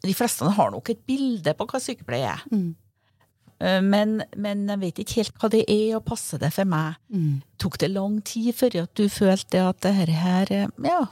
De 0.07 0.15
fleste 0.17 0.47
har 0.57 0.71
nok 0.73 0.89
et 0.93 1.05
bilde 1.07 1.53
på 1.57 1.67
hva 1.69 1.81
sykepleie 1.81 2.31
er. 2.35 2.43
Mm. 2.51 2.73
men, 3.87 4.17
men 4.35 4.65
jeg 4.67 4.81
vet 4.81 4.97
ikke 4.99 5.19
helt 5.21 5.37
hva 5.39 5.49
det 5.53 5.61
er, 5.71 5.95
og 5.97 6.05
passer 6.07 6.41
det 6.41 6.51
for 6.53 6.67
meg. 6.67 6.97
Mm. 7.07 7.37
Tok 7.61 7.77
det 7.81 7.91
lang 7.93 8.17
tid 8.27 8.51
før 8.57 8.81
at 8.83 8.95
du 8.99 9.05
følte 9.09 9.61
at 9.63 9.79
det 9.85 9.93
her, 9.99 10.11
her 10.23 10.51
eh, 10.51 10.73
Ja. 10.83 11.05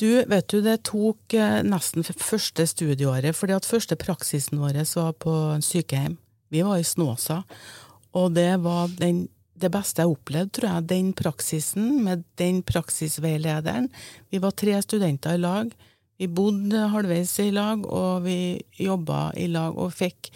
Du, 0.00 0.08
vet 0.24 0.48
du, 0.48 0.62
det 0.64 0.78
tok 0.88 1.34
eh, 1.36 1.60
nesten 1.66 2.06
første 2.06 2.64
studieåret, 2.66 3.36
fordi 3.36 3.52
at 3.52 3.68
første 3.68 3.98
praksisen 4.00 4.60
vår 4.62 4.80
var 4.96 5.12
på 5.20 5.34
en 5.54 5.64
sykehjem. 5.64 6.16
Vi 6.50 6.62
var 6.66 6.80
i 6.80 6.86
Snåsa, 6.86 7.42
og 8.16 8.32
det 8.34 8.62
var 8.64 8.88
den, 8.98 9.26
det 9.60 9.70
beste 9.70 10.02
jeg 10.02 10.10
opplevde, 10.10 10.54
tror 10.56 10.70
jeg, 10.70 10.88
den 10.88 11.12
praksisen 11.14 12.00
med 12.04 12.24
den 12.40 12.62
praksisveilederen. 12.66 13.90
Vi 14.32 14.40
var 14.42 14.56
tre 14.56 14.80
studenter 14.82 15.36
i 15.36 15.42
lag. 15.44 15.70
Vi 16.20 16.28
bodde 16.28 16.90
halvveis 16.92 17.32
i 17.40 17.48
lag, 17.48 17.80
og 17.88 18.26
vi 18.26 18.60
jobba 18.76 19.30
i 19.40 19.46
lag 19.48 19.78
og 19.80 19.94
fikk 19.96 20.28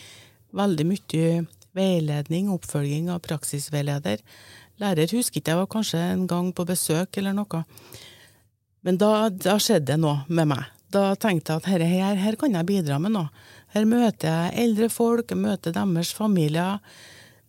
veldig 0.57 0.87
mye 0.89 1.43
veiledning, 1.77 2.49
oppfølging 2.55 3.11
av 3.13 3.21
praksisveileder. 3.27 4.23
Lærer 4.81 5.13
husker 5.13 5.43
ikke, 5.43 5.53
jeg 5.53 5.61
var 5.61 5.69
kanskje 5.75 6.01
en 6.01 6.25
gang 6.31 6.49
på 6.57 6.65
besøk 6.65 7.19
eller 7.21 7.37
noe. 7.37 7.61
Men 8.85 8.97
da, 9.01 9.29
da 9.29 9.59
skjedde 9.61 9.93
det 9.93 10.01
noe 10.01 10.25
med 10.33 10.55
meg. 10.55 10.65
Da 10.95 11.11
tenkte 11.21 11.53
jeg 11.53 11.61
at 11.61 11.69
her, 11.69 11.85
her, 11.91 12.19
her 12.23 12.41
kan 12.41 12.57
jeg 12.57 12.71
bidra 12.71 12.97
med 13.03 13.13
noe. 13.19 13.29
Her 13.75 13.85
møter 13.91 14.31
jeg 14.31 14.57
eldre 14.65 14.89
folk, 14.89 15.29
jeg 15.29 15.43
møter 15.43 15.75
deres 15.75 16.15
familier. 16.17 16.81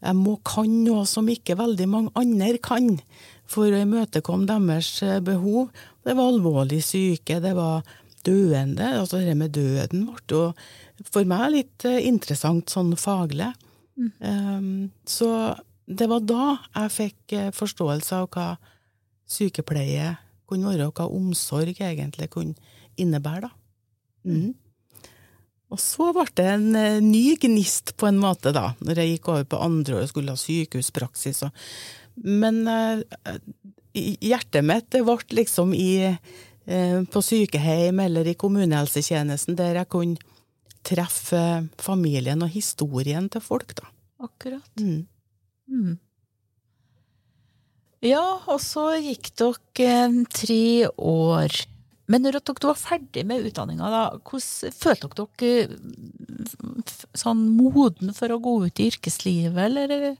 Jeg 0.03 0.19
må 0.19 0.35
kan 0.43 0.71
noe 0.83 1.05
som 1.07 1.29
ikke 1.31 1.55
veldig 1.55 1.87
mange 1.87 2.11
andre 2.19 2.57
kan, 2.59 2.97
for 3.47 3.71
å 3.71 3.83
imøtekomme 3.85 4.49
deres 4.49 4.97
eh, 5.05 5.21
behov. 5.23 5.69
Det 6.03 6.17
var 6.17 6.33
alvorlig 6.33 6.81
syke, 6.83 7.39
det 7.39 7.53
var 7.57 7.85
døende. 8.25 8.89
Altså 8.99 9.21
det 9.23 9.37
med 9.37 9.53
døden 9.55 10.07
ble 10.09 10.25
jo 10.31 10.41
for 11.03 11.27
meg 11.27 11.47
litt 11.53 11.85
eh, 11.87 12.03
interessant 12.07 12.71
sånn 12.71 12.93
faglig. 12.99 13.51
Um, 13.95 14.91
så 15.07 15.29
det 15.87 16.09
var 16.11 16.23
da 16.27 16.57
jeg 16.57 16.93
fikk 16.95 17.35
eh, 17.35 17.51
forståelse 17.55 18.21
av 18.21 18.29
hva 18.33 18.47
sykepleie 19.29 20.15
kunne 20.45 20.69
være, 20.69 20.89
og 20.89 20.99
hva 20.99 21.07
omsorg 21.09 21.79
egentlig 21.79 22.29
kunne 22.33 22.55
innebære. 23.01 23.49
da. 23.49 23.51
Mm. 24.25 24.53
Og 25.73 25.81
så 25.81 26.11
ble 26.15 26.25
det 26.37 26.47
en 26.53 26.67
eh, 26.79 27.03
ny 27.03 27.35
gnist, 27.41 27.95
på 27.99 28.09
en 28.09 28.21
måte, 28.21 28.53
da, 28.55 28.71
når 28.79 29.01
jeg 29.01 29.15
gikk 29.15 29.31
over 29.33 29.47
på 29.51 29.61
andre 29.65 29.99
år 29.99 30.07
og 30.07 30.11
skulle 30.13 30.35
ha 30.35 30.39
sykehuspraksis. 30.39 31.43
Og, 31.47 31.63
men 32.23 32.63
hjertet 33.95 34.63
mitt 34.65 34.95
ble 34.95 35.17
liksom 35.39 35.73
i, 35.75 36.15
på 36.65 37.21
sykehjem 37.21 37.99
eller 38.01 38.25
i 38.25 38.37
kommunehelsetjenesten, 38.41 39.57
der 39.59 39.81
jeg 39.81 39.89
kunne 39.93 40.33
treffe 40.85 41.41
familien 41.81 42.41
og 42.45 42.49
historien 42.53 43.29
til 43.29 43.43
folk, 43.43 43.75
da. 43.77 43.89
Akkurat. 44.25 44.65
Mm. 44.79 45.05
Mm. 45.69 45.95
Ja, 48.05 48.25
og 48.51 48.59
så 48.61 48.91
gikk 49.01 49.31
dere 49.39 49.95
eh, 50.05 50.19
tre 50.29 50.89
år. 50.93 51.55
Men 52.11 52.21
når 52.21 52.37
dere 52.37 52.69
var 52.69 52.77
ferdig 52.77 53.23
med 53.25 53.47
utdanninga, 53.49 53.89
da, 53.89 54.03
hvordan 54.21 54.75
følte 54.75 55.09
dere 55.17 55.29
dere 55.41 55.63
eh, 55.73 56.93
sånn 57.17 57.47
moden 57.55 58.13
for 58.13 58.33
å 58.33 58.41
gå 58.43 58.57
ut 58.67 58.81
i 58.81 58.89
yrkeslivet, 58.91 59.57
eller? 59.65 60.13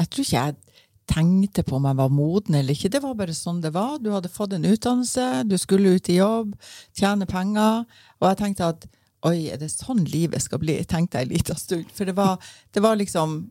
Jeg 0.00 0.08
tror 0.08 0.26
ikke 0.26 0.44
jeg 0.44 0.79
tenkte 1.10 1.64
på 1.66 1.76
om 1.78 1.88
jeg 1.88 1.98
var 1.98 2.12
moden 2.14 2.56
eller 2.58 2.76
ikke. 2.76 2.90
Det 2.92 3.02
var 3.02 3.16
bare 3.18 3.34
sånn 3.36 3.60
det 3.64 3.72
var. 3.74 3.98
Du 3.98 4.10
hadde 4.14 4.30
fått 4.32 4.54
en 4.56 4.66
utdannelse, 4.68 5.26
du 5.50 5.56
skulle 5.60 5.96
ut 5.96 6.10
i 6.12 6.20
jobb, 6.20 6.54
tjene 6.96 7.28
penger. 7.30 7.84
Og 8.20 8.28
jeg 8.30 8.40
tenkte 8.40 8.70
at 8.74 8.86
oi, 9.28 9.50
er 9.52 9.60
det 9.60 9.70
sånn 9.72 10.04
livet 10.08 10.42
skal 10.44 10.62
bli? 10.62 10.78
tenkte 10.88 11.20
jeg 11.20 11.28
en 11.28 11.34
liten 11.34 11.58
stund. 11.58 11.90
For 11.96 12.08
det 12.08 12.16
var, 12.18 12.38
det 12.72 12.84
var 12.84 13.00
liksom 13.00 13.42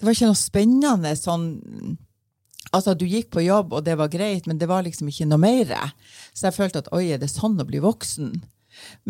Det 0.00 0.06
var 0.06 0.16
ikke 0.16 0.30
noe 0.30 0.38
spennende 0.38 1.10
sånn 1.18 1.48
Altså, 2.70 2.94
du 2.94 3.02
gikk 3.08 3.32
på 3.34 3.42
jobb, 3.42 3.72
og 3.74 3.82
det 3.82 3.96
var 3.98 4.12
greit, 4.12 4.46
men 4.46 4.58
det 4.60 4.68
var 4.70 4.84
liksom 4.86 5.08
ikke 5.10 5.26
noe 5.26 5.40
mer. 5.42 5.72
Så 6.36 6.46
jeg 6.46 6.54
følte 6.54 6.84
at 6.84 6.90
oi, 6.94 7.08
er 7.10 7.18
det 7.18 7.30
sånn 7.32 7.58
å 7.58 7.66
bli 7.66 7.80
voksen? 7.82 8.28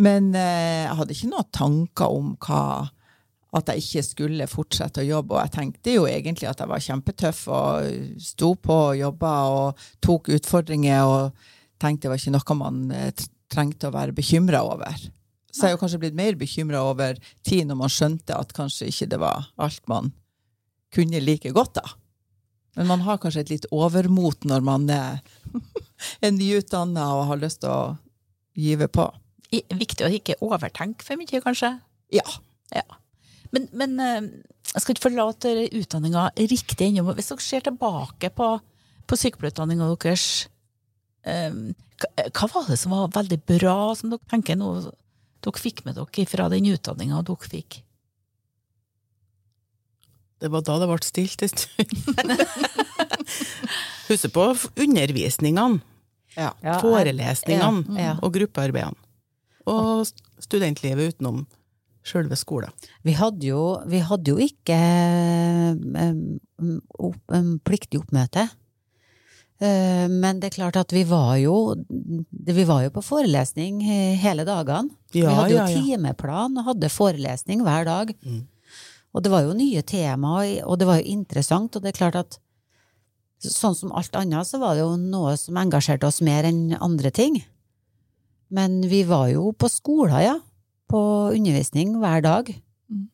Men 0.00 0.30
eh, 0.38 0.86
jeg 0.86 0.96
hadde 0.96 1.16
ikke 1.16 1.30
noen 1.34 1.50
tanker 1.52 2.14
om 2.14 2.30
hva 2.40 2.62
at 3.56 3.70
jeg 3.72 3.82
ikke 3.82 4.02
skulle 4.06 4.46
fortsette 4.50 5.02
å 5.02 5.08
jobbe. 5.08 5.34
Og 5.36 5.42
jeg 5.42 5.54
tenkte 5.56 5.94
jo 5.96 6.06
egentlig 6.06 6.48
at 6.50 6.60
jeg 6.62 6.70
var 6.70 6.84
kjempetøff 6.84 7.40
og 7.50 8.20
sto 8.22 8.52
på 8.54 8.76
og 8.90 8.98
jobba 9.00 9.32
og 9.54 9.86
tok 10.04 10.30
utfordringer 10.36 11.06
og 11.08 11.48
tenkte 11.80 12.06
det 12.06 12.12
var 12.12 12.20
ikke 12.22 12.36
noe 12.36 12.58
man 12.60 12.82
eh, 12.94 13.24
trengte 13.50 13.90
å 13.90 13.94
være 13.94 14.14
bekymra 14.16 14.62
over. 14.66 15.08
Så 15.50 15.64
jeg 15.64 15.72
er 15.72 15.74
jo 15.74 15.80
kanskje 15.80 16.02
blitt 16.04 16.18
mer 16.18 16.36
bekymra 16.38 16.82
over 16.86 17.18
tid 17.46 17.66
når 17.66 17.80
man 17.80 17.90
skjønte 17.90 18.36
at 18.38 18.54
kanskje 18.54 18.90
ikke 18.92 19.08
det 19.10 19.18
var 19.22 19.48
alt 19.58 19.82
man 19.90 20.12
kunne 20.94 21.22
like 21.22 21.50
godt, 21.54 21.80
da. 21.80 21.96
Men 22.78 22.86
man 22.86 23.02
har 23.06 23.18
kanskje 23.22 23.42
et 23.44 23.52
litt 23.56 23.66
overmot 23.74 24.46
når 24.46 24.62
man 24.66 24.86
er, 24.94 25.18
er 26.22 26.34
nyutdanna 26.36 27.08
og 27.18 27.26
har 27.32 27.42
lyst 27.42 27.64
til 27.64 27.74
å 27.74 27.82
give 28.54 28.86
på. 28.94 29.08
Viktig 29.50 30.06
å 30.06 30.14
ikke 30.14 30.38
overtenke 30.46 31.02
for 31.02 31.18
mye, 31.18 31.42
kanskje? 31.42 31.74
Ja. 32.14 32.26
Ja. 32.70 32.86
Men, 33.54 33.66
men 33.74 33.98
eh, 34.02 34.30
jeg 34.70 34.84
skal 34.84 34.94
ikke 34.94 35.08
forlate 35.08 35.52
utdanninga 35.74 36.28
riktig 36.38 36.86
ennå. 36.86 37.14
Hvis 37.18 37.30
dere 37.32 37.44
ser 37.44 37.66
tilbake 37.66 38.30
på, 38.36 38.48
på 39.10 39.18
sykepleierutdanninga 39.18 39.90
deres, 39.90 40.26
eh, 41.26 41.50
hva, 42.30 42.50
var 42.54 42.70
det 42.70 42.78
som 42.80 42.94
var 42.94 43.12
veldig 43.16 43.40
bra, 43.50 43.76
som 43.98 44.12
dere 44.12 44.30
tenker 44.30 44.58
nå 44.58 44.72
dere 45.40 45.62
fikk 45.62 45.84
med 45.86 45.98
dere 45.98 46.26
fra 46.30 46.48
den 46.52 46.70
utdanninga 46.70 47.22
dere 47.26 47.50
fikk? 47.50 47.82
Det 50.40 50.48
var 50.48 50.64
da 50.64 50.78
det 50.80 50.88
ble 50.88 51.04
stilt 51.04 51.42
en 51.44 51.52
stund. 51.52 52.36
Husk 54.08 54.30
på 54.32 54.46
undervisningene, 54.80 55.82
ja. 56.38 56.52
Ja, 56.64 56.78
forelesningene 56.80 57.98
ja, 57.98 58.06
ja. 58.06 58.14
og 58.24 58.32
gruppearbeidene. 58.38 58.96
Og 59.68 60.08
studentlivet 60.40 61.12
utenom 61.12 61.42
sjølve 62.06 62.36
skolen. 62.38 62.72
Vi 63.06 63.14
hadde 63.18 63.50
jo, 63.50 63.64
vi 63.90 64.00
hadde 64.04 64.32
jo 64.32 64.40
ikke 64.40 64.78
um, 65.76 66.40
opp, 66.96 67.20
um, 67.34 67.54
pliktig 67.66 68.00
oppmøte. 68.00 68.48
Eh, 69.60 70.06
men 70.08 70.38
det 70.40 70.48
er 70.48 70.56
klart 70.56 70.78
at 70.80 70.92
vi 70.96 71.02
var 71.04 71.34
jo 71.36 71.74
Vi 72.48 72.62
var 72.64 72.80
jo 72.80 72.92
på 72.94 73.02
forelesning 73.04 73.82
eh, 73.84 74.14
hele 74.16 74.46
dagene. 74.48 74.88
vi 75.12 75.26
hadde 75.26 75.50
jo 75.52 75.58
ja, 75.58 75.66
ja. 75.68 75.82
timeplan 75.84 76.56
og 76.56 76.70
hadde 76.70 76.88
forelesning 76.88 77.60
hver 77.66 77.84
dag. 77.84 78.14
Mm. 78.24 78.46
Og 79.12 79.24
det 79.24 79.32
var 79.32 79.42
jo 79.44 79.56
nye 79.58 79.82
temaer, 79.82 80.62
og 80.64 80.78
det 80.78 80.86
var 80.88 81.00
jo 81.00 81.12
interessant. 81.12 81.76
Og 81.76 81.82
det 81.82 81.92
er 81.92 81.98
klart 81.98 82.16
at 82.16 82.38
sånn 83.40 83.76
som 83.76 83.92
alt 83.92 84.14
annet, 84.16 84.46
så 84.46 84.60
var 84.62 84.76
det 84.76 84.84
jo 84.84 84.94
noe 84.96 85.34
som 85.40 85.58
engasjerte 85.60 86.06
oss 86.08 86.20
mer 86.24 86.46
enn 86.48 86.76
andre 86.80 87.10
ting. 87.10 87.40
Men 88.48 88.80
vi 88.88 89.02
var 89.04 89.28
jo 89.32 89.50
på 89.52 89.68
skolen, 89.68 90.22
ja. 90.24 90.38
På 90.90 91.00
undervisning 91.30 91.94
hver 92.02 92.24
dag. 92.24 92.50
Mm. 92.90 93.06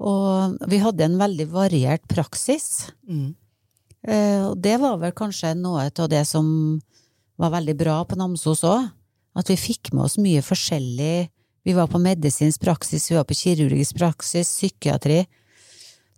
Og 0.00 0.70
vi 0.70 0.80
hadde 0.80 1.04
en 1.04 1.18
veldig 1.20 1.46
variert 1.52 2.06
praksis. 2.08 2.88
Mm. 3.08 3.34
Eh, 4.08 4.46
Og 4.48 4.56
det 4.60 4.78
var 4.80 4.96
vel 5.02 5.12
kanskje 5.12 5.52
noe 5.58 5.90
av 5.90 6.08
det 6.08 6.24
som 6.28 6.80
var 7.40 7.52
veldig 7.56 7.76
bra 7.76 7.98
på 8.04 8.16
Namsos 8.20 8.64
òg. 8.64 8.88
At 9.36 9.50
vi 9.52 9.56
fikk 9.60 9.92
med 9.92 10.08
oss 10.08 10.18
mye 10.18 10.42
forskjellig. 10.42 11.28
Vi 11.64 11.76
var 11.76 11.90
på 11.92 12.00
medisinsk 12.00 12.62
praksis, 12.64 13.10
vi 13.10 13.18
var 13.18 13.28
på 13.28 13.36
kirurgisk 13.36 13.98
praksis, 14.00 14.48
psykiatri. 14.48 15.26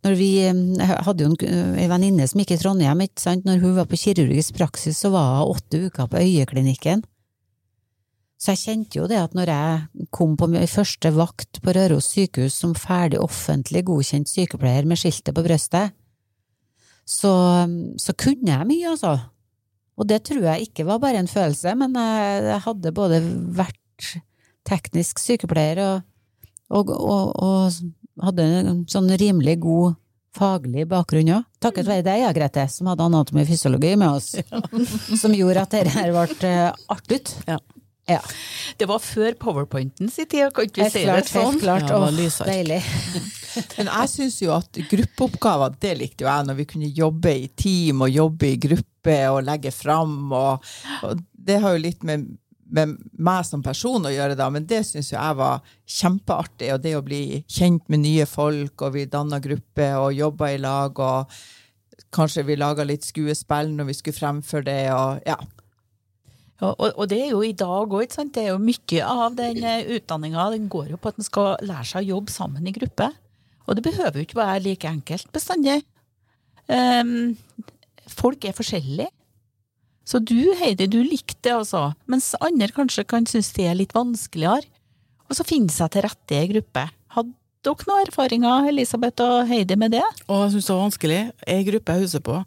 Når 0.02 0.14
vi 0.18 0.30
eh, 0.46 0.62
jeg 0.78 1.02
hadde 1.06 1.26
jo 1.26 1.32
en, 1.34 1.74
en 1.78 1.90
venninne 1.90 2.26
som 2.30 2.40
gikk 2.42 2.54
i 2.56 2.60
Trondheim, 2.62 3.02
ikke 3.04 3.22
sant. 3.22 3.46
Når 3.46 3.60
hun 3.62 3.74
var 3.76 3.90
på 3.90 3.98
kirurgisk 3.98 4.54
praksis, 4.58 5.02
så 5.02 5.10
var 5.14 5.42
hun 5.42 5.56
åtte 5.56 5.82
uker 5.88 6.10
på 6.10 6.22
Øyeklinikken. 6.22 7.02
Så 8.42 8.56
jeg 8.56 8.62
kjente 8.64 8.98
jo 8.98 9.06
det 9.06 9.20
at 9.22 9.36
når 9.38 9.50
jeg 9.52 10.06
kom 10.10 10.32
på 10.38 10.48
min 10.50 10.66
første 10.66 11.12
vakt 11.14 11.60
på 11.62 11.74
Røros 11.76 12.08
sykehus 12.10 12.56
som 12.58 12.72
ferdig 12.74 13.20
offentlig 13.22 13.84
godkjent 13.86 14.30
sykepleier 14.30 14.88
med 14.88 14.98
skiltet 14.98 15.36
på 15.36 15.44
brøstet, 15.46 15.94
så, 17.06 17.32
så 18.02 18.14
kunne 18.18 18.50
jeg 18.50 18.66
mye, 18.66 18.94
altså. 18.94 19.12
Og 19.94 20.08
det 20.10 20.24
tror 20.26 20.42
jeg 20.48 20.66
ikke 20.66 20.86
var 20.88 20.98
bare 21.02 21.20
en 21.22 21.30
følelse, 21.30 21.74
men 21.78 21.94
jeg, 21.94 22.44
jeg 22.48 22.64
hadde 22.66 22.94
både 22.96 23.20
vært 23.54 24.10
teknisk 24.66 25.22
sykepleier 25.22 25.78
og, 25.84 26.08
og, 26.72 26.90
og, 26.90 27.36
og 27.38 28.24
hadde 28.26 28.46
en 28.62 28.80
sånn 28.90 29.10
rimelig 29.20 29.60
god 29.62 29.98
faglig 30.34 30.88
bakgrunn 30.90 31.30
òg. 31.36 31.46
Takket 31.62 31.86
være 31.86 32.06
deg, 32.06 32.24
ja, 32.24 32.32
Grete, 32.34 32.64
som 32.72 32.90
hadde 32.90 33.06
anatomi 33.06 33.44
og 33.44 33.50
fysiologi 33.52 33.92
med 34.00 34.16
oss, 34.16 34.32
som 35.22 35.36
gjorde 35.36 35.62
at 35.62 35.76
dette 35.76 35.94
her 35.94 36.10
ble 36.16 36.50
eh, 36.50 36.82
artig. 36.90 37.22
Ja. 37.46 37.60
Ja. 38.10 38.18
Det 38.78 38.88
var 38.90 38.98
før 39.02 39.36
powerpointen 39.38 40.10
sin 40.10 40.26
tid, 40.26 40.50
kan 40.54 40.66
ikke 40.66 40.88
vi 40.88 40.90
si 40.90 41.04
det 41.06 41.22
sånn? 41.30 41.52
helt 41.54 41.62
klart. 41.62 41.86
Ja, 41.86 41.92
det 41.92 42.00
var 42.02 42.08
Åh, 42.08 42.16
lysark. 42.18 42.50
deilig. 42.50 42.80
Men 43.78 43.90
jeg 43.92 44.12
syns 44.16 44.38
jo 44.42 44.52
at 44.56 44.80
gruppeoppgaver, 44.90 45.76
det 45.82 45.96
likte 46.00 46.24
jo 46.26 46.30
jeg, 46.30 46.48
når 46.48 46.58
vi 46.58 46.68
kunne 46.72 46.92
jobbe 46.96 47.34
i 47.44 47.48
team 47.54 48.02
og 48.02 48.10
jobbe 48.10 48.48
i 48.48 48.60
gruppe 48.66 49.18
og 49.30 49.42
legge 49.46 49.74
fram. 49.76 50.16
Og, 50.32 50.72
og 51.06 51.22
det 51.32 51.60
har 51.62 51.76
jo 51.76 51.84
litt 51.86 52.06
med 52.08 52.30
med 52.72 52.94
meg 53.20 53.44
som 53.44 53.60
person 53.60 54.06
å 54.08 54.12
gjøre, 54.12 54.36
da, 54.38 54.48
men 54.48 54.64
det 54.64 54.80
syns 54.88 55.12
jeg 55.12 55.38
var 55.38 55.60
kjempeartig. 55.84 56.70
Og 56.72 56.80
det 56.80 56.94
å 56.96 57.04
bli 57.04 57.42
kjent 57.44 57.84
med 57.92 58.00
nye 58.06 58.26
folk, 58.28 58.86
og 58.86 58.94
vi 58.96 59.08
danna 59.12 59.42
gruppe 59.44 59.90
og 60.00 60.14
jobba 60.16 60.52
i 60.54 60.60
lag, 60.62 60.96
og 60.96 61.34
kanskje 62.16 62.46
vi 62.48 62.56
laga 62.60 62.86
litt 62.88 63.04
skuespill 63.04 63.74
når 63.76 63.90
vi 63.90 63.98
skulle 63.98 64.18
fremføre 64.18 64.68
det, 64.68 64.80
og 64.96 65.28
ja. 65.28 65.36
Og, 66.62 66.92
og 66.94 67.08
det 67.10 67.18
er 67.24 67.32
jo 67.32 67.40
i 67.42 67.54
dag 67.58 67.90
òg. 67.90 68.12
Det 68.30 68.44
er 68.44 68.52
jo 68.52 68.60
mye 68.62 69.06
av 69.08 69.34
den 69.38 69.64
utdanninga 69.96 70.50
den 70.54 70.68
går 70.70 70.92
jo 70.94 71.00
på 71.00 71.10
at 71.10 71.18
en 71.18 71.26
skal 71.26 71.56
lære 71.64 71.88
seg 71.88 72.04
å 72.04 72.16
jobbe 72.16 72.34
sammen 72.34 72.68
i 72.68 72.74
gruppe. 72.76 73.10
Og 73.66 73.78
det 73.78 73.84
behøver 73.86 74.20
jo 74.20 74.26
ikke 74.26 74.38
være 74.38 74.62
like 74.66 74.90
enkelt 74.90 75.28
bestandig. 75.34 75.80
Um, 76.70 77.34
folk 78.10 78.44
er 78.46 78.56
forskjellige. 78.56 79.10
Så 80.06 80.18
du, 80.18 80.52
Heidi, 80.58 80.88
du 80.90 80.98
likte 81.06 81.38
det 81.46 81.54
altså, 81.54 81.92
mens 82.10 82.32
andre 82.42 82.70
kanskje 82.74 83.06
kan 83.06 83.26
synes 83.28 83.52
det 83.54 83.68
er 83.70 83.78
litt 83.78 83.94
vanskeligere. 83.94 84.66
Og 85.30 85.38
så 85.38 85.46
finne 85.46 85.72
seg 85.72 85.92
til 85.94 86.04
rette 86.04 86.38
i 86.38 86.48
gruppe. 86.50 86.82
Hadde 87.14 87.34
dere 87.62 87.86
noen 87.88 88.08
erfaringer, 88.08 88.66
Elisabeth 88.72 89.22
og 89.24 89.46
Heidi, 89.48 89.78
med 89.78 89.94
det? 89.94 90.04
Og 90.26 90.42
jeg 90.44 90.56
syns 90.56 90.66
det 90.68 90.74
var 90.74 90.82
vanskelig. 90.82 91.20
Ei 91.46 91.60
gruppe 91.68 91.94
jeg 91.94 92.04
husker 92.04 92.24
på, 92.26 92.40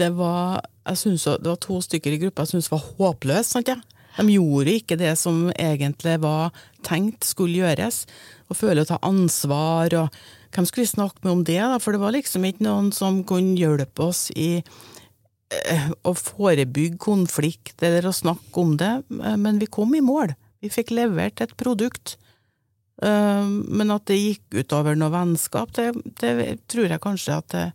det 0.00 0.10
var, 0.18 0.64
synes, 0.94 1.24
det 1.24 1.50
var 1.50 1.60
to 1.62 1.80
stykker 1.84 2.16
i 2.16 2.20
gruppa 2.22 2.44
jeg 2.44 2.54
syntes 2.54 2.70
var 2.72 2.86
håpløst. 2.98 3.54
sant 3.54 3.70
ja? 3.72 3.78
De 4.14 4.36
gjorde 4.36 4.76
ikke 4.78 4.98
det 5.00 5.16
som 5.18 5.48
egentlig 5.54 6.20
var 6.22 6.54
tenkt 6.86 7.26
skulle 7.26 7.64
gjøres, 7.64 8.04
og 8.46 8.58
føle 8.58 8.84
å 8.84 8.88
ta 8.88 9.00
ansvar. 9.02 9.94
og 9.98 10.54
Hvem 10.54 10.68
skulle 10.68 10.86
vi 10.86 10.94
snakke 10.94 11.24
med 11.24 11.32
om 11.32 11.44
det, 11.46 11.60
da? 11.60 11.78
For 11.82 11.94
det 11.94 12.02
var 12.02 12.14
liksom 12.14 12.46
ikke 12.46 12.66
noen 12.66 12.92
som 12.94 13.24
kunne 13.26 13.58
hjelpe 13.58 14.10
oss 14.10 14.28
i 14.38 14.62
Eh, 15.68 15.88
å 16.08 16.14
forebygge 16.16 16.98
konflikt 17.02 17.82
eller 17.84 18.08
å 18.08 18.14
snakke 18.14 18.62
om 18.62 18.74
det, 18.80 18.92
men 19.10 19.60
vi 19.60 19.68
kom 19.70 19.94
i 19.94 20.02
mål. 20.04 20.34
Vi 20.64 20.70
fikk 20.72 20.94
levert 20.96 21.42
et 21.44 21.54
produkt. 21.60 22.16
Eh, 23.02 23.46
men 23.46 23.92
at 23.94 24.06
det 24.10 24.18
gikk 24.18 24.62
utover 24.64 24.98
noe 24.98 25.12
vennskap, 25.14 25.74
det, 25.76 25.90
det 26.20 26.60
tror 26.70 26.88
jeg 26.88 27.02
kanskje 27.04 27.38
at 27.38 27.50
det 27.54 27.66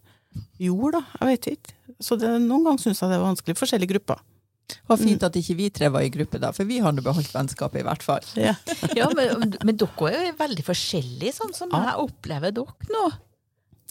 gjorde, 0.66 1.00
da. 1.00 1.20
Jeg 1.20 1.32
vet 1.32 1.52
ikke. 1.54 1.76
Så 2.00 2.16
det, 2.20 2.32
noen 2.44 2.66
ganger 2.68 2.84
syns 2.86 3.02
jeg 3.04 3.12
det 3.12 3.18
er 3.18 3.26
vanskelig. 3.26 3.58
Forskjellige 3.60 3.92
grupper. 3.94 4.22
Det 4.70 4.86
var 4.92 5.00
fint 5.02 5.24
at 5.26 5.38
ikke 5.40 5.56
vi 5.58 5.70
tre 5.74 5.88
var 5.90 6.06
i 6.06 6.12
gruppe, 6.14 6.38
da, 6.42 6.52
for 6.54 6.70
vi 6.70 6.78
har 6.84 6.94
nå 6.94 7.02
beholdt 7.06 7.32
vennskapet, 7.34 7.82
i 7.82 7.86
hvert 7.88 8.06
fall. 8.06 8.26
Ja, 8.38 8.54
ja 9.00 9.08
men, 9.18 9.56
men, 9.66 9.78
dere 9.80 10.12
er 10.12 10.28
jo 10.28 10.36
veldig 10.38 10.66
forskjellige, 10.68 11.34
sånn 11.40 11.56
som 11.58 11.74
jeg 11.74 11.96
opplever 12.04 12.54
dere 12.54 12.94
nå. 12.94 13.08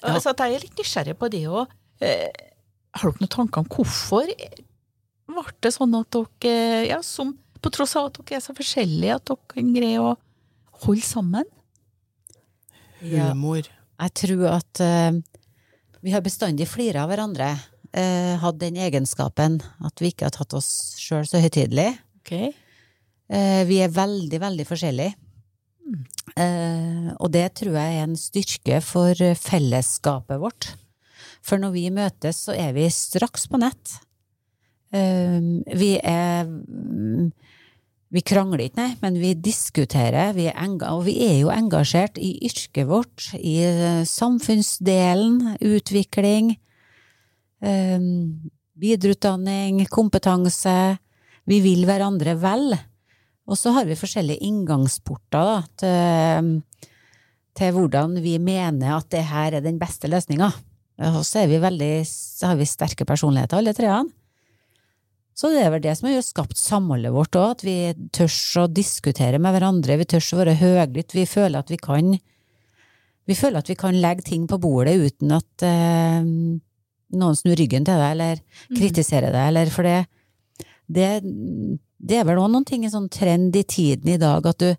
Ja. 0.05 0.15
Så 0.23 0.31
jeg 0.31 0.55
er 0.55 0.63
litt 0.63 0.79
nysgjerrig 0.79 1.17
på 1.19 1.31
det 1.35 1.43
òg. 1.51 1.75
Har 1.99 3.11
dere 3.11 3.25
noen 3.25 3.35
tanker 3.35 3.65
om 3.65 3.71
hvorfor 3.75 4.31
ble 4.31 5.45
det 5.65 5.73
sånn 5.75 5.97
at 5.99 6.15
dere, 6.15 6.55
ja, 6.89 7.01
som, 7.05 7.35
på 7.59 7.73
tross 7.75 7.97
av 7.99 8.13
at 8.13 8.21
dere 8.23 8.39
er 8.39 8.45
så 8.45 8.55
forskjellige, 8.57 9.19
at 9.19 9.33
dere 9.33 9.67
greier 9.75 10.07
å 10.13 10.15
holde 10.85 11.07
sammen? 11.07 11.49
Humor. 13.03 13.67
Ja, 13.67 14.07
jeg 14.07 14.15
tror 14.23 14.47
at 14.53 14.83
uh, 14.83 15.19
vi 16.07 16.15
har 16.15 16.23
bestandig 16.23 16.69
flira 16.71 17.03
av 17.05 17.13
hverandre. 17.13 17.51
Uh, 17.99 18.37
hatt 18.39 18.61
den 18.61 18.77
egenskapen 18.79 19.57
at 19.83 19.99
vi 19.99 20.13
ikke 20.13 20.29
har 20.29 20.35
tatt 20.37 20.55
oss 20.55 20.71
sjøl 21.01 21.25
så 21.27 21.41
høytidelig. 21.43 21.89
Okay. 22.21 22.53
Uh, 23.27 23.65
vi 23.67 23.81
er 23.83 23.95
veldig, 23.95 24.39
veldig 24.45 24.69
forskjellige. 24.69 25.17
Mm. 25.89 27.15
og 27.17 27.31
det 27.33 27.47
tror 27.57 27.79
jeg 27.79 27.93
er 27.97 28.03
en 28.05 28.19
styrke 28.21 28.81
for 28.85 29.17
fellesskapet 29.41 30.37
vårt. 30.43 30.67
For 31.41 31.57
når 31.57 31.73
vi 31.73 31.85
møtes, 31.97 32.43
så 32.45 32.53
er 32.53 32.75
vi 32.77 32.85
straks 32.93 33.47
på 33.49 33.57
nett. 33.63 33.95
Vi 34.93 35.89
er 35.97 36.45
Vi 38.13 38.25
krangler 38.25 38.67
ikke, 38.67 38.83
nei, 38.83 38.93
men 39.01 39.17
vi 39.21 39.33
diskuterer, 39.33 40.37
vi 40.37 40.47
og 40.89 41.03
vi 41.09 41.17
er 41.25 41.41
jo 41.41 41.51
engasjert 41.53 42.21
i 42.21 42.39
yrket 42.45 42.89
vårt, 42.89 43.31
i 43.37 43.59
eh, 43.65 44.05
samfunnsdelen, 44.09 45.59
utvikling, 45.61 46.55
videreutdanning, 47.63 49.83
kompetanse. 49.91 50.99
Vi 51.49 51.61
vil 51.65 51.87
hverandre 51.89 52.37
vel. 52.39 52.77
Og 53.49 53.57
så 53.57 53.73
har 53.77 53.89
vi 53.89 53.97
forskjellige 53.97 54.45
inngangsporter 54.45 55.49
da, 55.49 55.61
til, 55.81 56.51
til 57.57 57.75
hvordan 57.75 58.19
vi 58.21 58.37
mener 58.43 58.99
at 58.99 59.09
det 59.15 59.25
her 59.31 59.57
er 59.57 59.65
den 59.65 59.81
beste 59.81 60.11
løsninga. 60.11 60.51
Og 61.09 61.23
så, 61.25 61.47
vi 61.49 61.61
veldig, 61.63 61.93
så 62.07 62.53
har 62.53 62.59
vi 62.59 62.69
sterke 62.69 63.07
personligheter, 63.09 63.61
alle 63.61 63.75
treene. 63.77 64.13
Så 65.39 65.53
det 65.55 65.61
er 65.63 65.71
vel 65.71 65.83
det 65.85 65.93
som 65.95 66.09
har 66.11 66.25
skapt 66.27 66.59
samholdet 66.59 67.13
vårt 67.15 67.37
òg, 67.39 67.53
at 67.55 67.61
vi 67.63 67.77
tør 68.11 68.65
å 68.65 68.71
diskutere 68.75 69.39
med 69.39 69.55
hverandre, 69.55 69.95
vi 70.01 70.09
tør 70.11 70.25
å 70.35 70.41
være 70.41 70.57
høylytte, 70.59 71.15
vi 71.15 71.29
føler 71.31 71.63
at 71.63 71.71
vi 71.71 71.79
kan 71.79 72.17
vi 73.29 73.37
føler 73.37 73.61
at 73.61 73.71
vi 73.71 73.77
kan 73.79 74.01
legge 74.01 74.25
ting 74.27 74.49
på 74.51 74.59
bordet 74.59 74.97
uten 74.99 75.37
at 75.37 75.65
eh, 75.69 76.27
noen 77.17 77.39
snur 77.39 77.57
ryggen 77.59 77.87
til 77.89 78.01
deg, 78.01 78.13
eller 78.17 78.41
mhm. 78.41 78.79
kritiserer 78.81 79.33
deg, 79.33 79.49
eller 79.53 79.73
for 79.73 79.89
det, 79.89 79.99
det, 80.89 81.11
det 81.99 82.21
er 82.21 82.29
vel 82.29 82.41
òg 82.43 82.53
noen 82.53 82.69
ting, 82.69 82.85
en 82.85 82.95
sånn 82.95 83.11
trend 83.13 83.57
i 83.57 83.65
tiden 83.69 84.15
i 84.15 84.21
dag, 84.21 84.47
at 84.47 84.65
du 84.65 84.73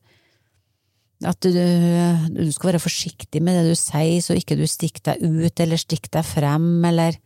at 1.28 1.44
du, 1.44 1.52
du, 1.52 2.46
skal 2.56 2.70
være 2.72 2.80
forsiktig 2.80 3.42
med 3.44 3.58
det 3.58 3.74
du 3.74 3.76
sier, 3.76 4.22
så 4.24 4.38
ikke 4.40 4.56
du 4.56 4.64
stikker 4.70 5.04
deg 5.10 5.26
ut 5.26 5.60
eller 5.60 5.82
stikker 5.82 6.14
deg 6.20 6.28
frem, 6.28 6.70
eller 6.88 7.20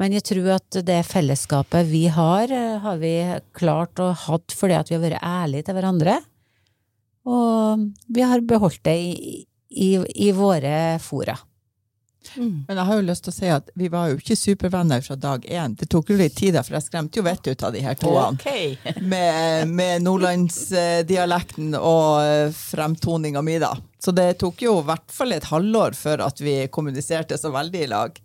Men 0.00 0.14
jeg 0.16 0.24
tror 0.26 0.56
at 0.56 0.78
det 0.82 1.02
fellesskapet 1.06 1.86
vi 1.86 2.06
har, 2.10 2.50
har 2.82 2.96
vi 2.98 3.12
klart 3.54 4.00
å 4.00 4.08
hatt 4.16 4.54
fordi 4.56 4.74
at 4.74 4.90
vi 4.90 4.96
har 4.96 5.02
vært 5.04 5.22
ærlige 5.22 5.68
til 5.68 5.76
hverandre. 5.76 6.16
Og 7.28 7.84
vi 8.08 8.24
har 8.26 8.40
beholdt 8.40 8.82
det 8.88 8.96
i, 8.98 9.12
i, 9.70 9.90
i 10.00 10.32
våre 10.34 10.98
fora. 10.98 11.36
Mm. 12.36 12.64
Men 12.68 12.78
jeg 12.78 12.86
har 12.88 12.98
jo 12.98 13.04
lyst 13.06 13.24
til 13.26 13.32
å 13.32 13.36
si 13.36 13.50
at 13.52 13.70
vi 13.78 13.88
var 13.92 14.10
jo 14.10 14.18
ikke 14.20 14.36
supervenner 14.38 15.04
fra 15.04 15.16
dag 15.20 15.44
én. 15.46 15.76
Det 15.78 15.88
tok 15.92 16.12
jo 16.12 16.18
litt 16.20 16.36
tid, 16.38 16.58
for 16.62 16.76
jeg 16.76 16.86
skremte 16.86 17.20
jo 17.20 17.26
vettet 17.26 17.52
ut 17.52 17.64
av 17.68 17.76
de 17.76 17.84
her 17.84 17.98
toene. 18.00 18.38
Okay. 18.38 18.76
med, 19.12 19.70
med 19.72 20.04
nordlandsdialekten 20.06 21.76
og 21.78 22.22
eh, 22.24 22.48
fremtoninga 22.56 23.42
mi, 23.44 23.58
da. 23.62 23.74
Så 24.02 24.14
det 24.16 24.28
tok 24.42 24.64
jo 24.64 24.78
i 24.80 24.86
hvert 24.88 25.14
fall 25.14 25.36
et 25.36 25.48
halvår 25.50 25.96
før 25.98 26.26
at 26.26 26.42
vi 26.42 26.60
kommuniserte 26.72 27.38
så 27.38 27.52
veldig 27.54 27.84
i 27.84 27.90
lag. 27.92 28.22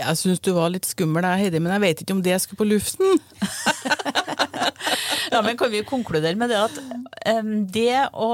Jeg 0.00 0.16
syns 0.16 0.40
du 0.40 0.52
var 0.56 0.70
litt 0.72 0.86
skummel 0.88 1.26
Heidi, 1.26 1.60
men 1.60 1.74
jeg 1.74 1.84
vet 1.84 2.02
ikke 2.02 2.16
om 2.16 2.24
det 2.24 2.38
skulle 2.40 2.62
på 2.62 2.70
luften. 2.70 3.20
ja, 5.30 5.42
men 5.42 5.56
kan 5.56 5.70
vi 5.70 5.84
konkludere 5.84 6.36
med 6.36 6.50
det 6.50 6.60
at 6.60 6.78
um, 7.40 7.52
det 7.70 7.96
å 8.12 8.30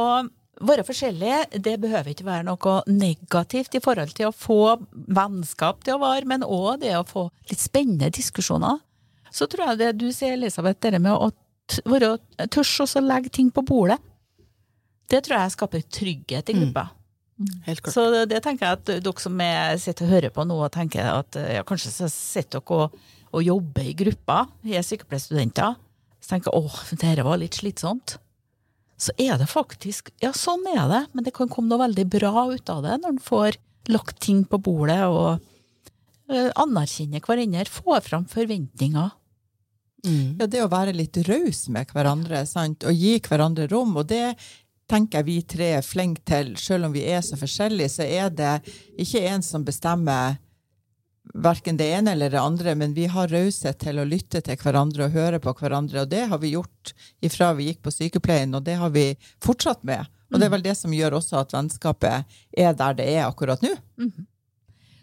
være 0.64 0.84
forskjellige, 0.86 1.60
det 1.60 1.76
behøver 1.80 2.12
ikke 2.12 2.26
være 2.26 2.46
noe 2.46 2.76
negativt 2.88 3.76
i 3.76 3.82
forhold 3.84 4.14
til 4.16 4.30
å 4.30 4.34
få 4.34 4.76
vennskap 4.92 5.82
til 5.84 5.96
å 5.96 6.02
vare, 6.02 6.24
men 6.28 6.46
òg 6.46 6.82
det 6.84 6.94
å 6.96 7.04
få 7.06 7.28
litt 7.50 7.60
spennende 7.60 8.10
diskusjoner. 8.14 8.80
Så 9.32 9.48
tror 9.52 9.72
jeg 9.72 9.82
det 9.82 9.90
du 10.00 10.08
sier, 10.14 10.36
Elisabeth, 10.36 10.80
det 10.80 11.02
med 11.02 11.12
å 11.12 11.30
være 11.84 12.16
tørs 12.52 12.78
å 12.86 13.04
legge 13.04 13.32
ting 13.36 13.50
på 13.52 13.64
bordet, 13.66 13.98
det 15.10 15.22
tror 15.22 15.38
jeg 15.38 15.54
skaper 15.54 15.84
trygghet 15.92 16.50
i 16.50 16.56
mm. 16.56 16.62
gruppa. 16.64 16.88
Mm. 17.36 17.90
Så 17.92 18.06
det, 18.14 18.22
det, 18.32 18.40
tenker 18.42 18.64
jeg 18.64 18.78
at 18.78 18.92
dere 19.04 19.20
som 19.22 19.40
er, 19.44 19.76
sitter 19.78 20.06
og 20.06 20.14
hører 20.14 20.32
på 20.32 20.46
nå 20.48 20.56
og 20.56 20.72
tenker 20.72 21.04
at 21.10 21.36
ja, 21.36 21.66
kanskje 21.68 21.92
så 21.92 22.08
sitter 22.10 22.62
dere 22.62 22.86
og, 22.86 23.10
og 23.36 23.44
jobber 23.44 23.90
i 23.90 23.96
gruppa, 23.98 24.46
er 24.64 24.86
sykepleierstudenter, 24.86 25.76
så 26.16 26.32
tenker 26.32 26.56
åh, 26.56 26.78
dette 26.96 27.26
var 27.26 27.42
litt 27.42 27.58
slitsomt 27.60 28.16
så 28.96 29.12
er 29.20 29.36
det 29.40 29.48
faktisk 29.50 30.10
Ja, 30.22 30.32
sånn 30.36 30.64
er 30.72 30.86
det, 30.90 31.02
men 31.12 31.26
det 31.26 31.34
kan 31.36 31.50
komme 31.52 31.70
noe 31.70 31.84
veldig 31.84 32.06
bra 32.16 32.48
ut 32.52 32.72
av 32.72 32.82
det 32.86 32.96
når 33.02 33.16
en 33.16 33.22
får 33.22 33.60
lagt 33.92 34.18
ting 34.24 34.42
på 34.48 34.58
bordet 34.58 35.02
og 35.06 35.38
uh, 35.38 36.50
anerkjenner 36.58 37.22
hverandre, 37.22 37.68
får 37.70 38.00
fram 38.08 38.24
forventninger. 38.30 39.12
Mm. 40.06 40.36
Ja, 40.40 40.46
det 40.46 40.62
å 40.64 40.70
være 40.70 40.94
litt 40.96 41.18
raus 41.28 41.66
med 41.72 41.92
hverandre, 41.94 42.44
sant, 42.48 42.86
og 42.86 42.94
gi 42.94 43.16
hverandre 43.22 43.68
rom, 43.70 43.94
og 44.00 44.08
det 44.10 44.36
tenker 44.90 45.20
jeg 45.20 45.26
vi 45.26 45.36
tre 45.54 45.70
er 45.78 45.86
flinke 45.86 46.22
til. 46.26 46.54
Selv 46.60 46.88
om 46.88 46.94
vi 46.94 47.04
er 47.10 47.22
så 47.26 47.38
forskjellige, 47.38 47.92
så 47.98 48.06
er 48.06 48.30
det 48.34 48.54
ikke 49.02 49.24
en 49.30 49.42
som 49.42 49.64
bestemmer 49.66 50.38
verken 51.42 51.76
det 51.76 51.88
ene 51.92 52.12
eller 52.16 52.30
det 52.32 52.40
andre, 52.40 52.74
men 52.74 52.94
vi 52.96 53.06
har 53.12 53.28
raushet 53.28 53.78
til 53.82 54.00
å 54.00 54.06
lytte 54.08 54.40
til 54.44 54.58
hverandre 54.60 55.06
og 55.06 55.16
høre 55.16 55.40
på 55.42 55.54
hverandre. 55.58 56.04
Og 56.04 56.12
det 56.12 56.24
har 56.30 56.40
vi 56.42 56.54
gjort 56.54 56.94
ifra 57.24 57.52
vi 57.56 57.70
gikk 57.70 57.82
på 57.86 57.92
sykepleien, 57.94 58.54
og 58.56 58.64
det 58.66 58.78
har 58.80 58.92
vi 58.94 59.10
fortsatt 59.44 59.84
med. 59.86 60.08
Og 60.32 60.40
det 60.40 60.48
er 60.48 60.54
vel 60.56 60.64
det 60.64 60.74
som 60.78 60.94
gjør 60.94 61.20
også 61.20 61.38
at 61.42 61.52
vennskapet 61.54 62.38
er 62.58 62.72
der 62.74 62.96
det 62.98 63.06
er 63.12 63.28
akkurat 63.28 63.62
nå. 63.62 63.76
Mm 63.98 64.10
-hmm. 64.10 64.26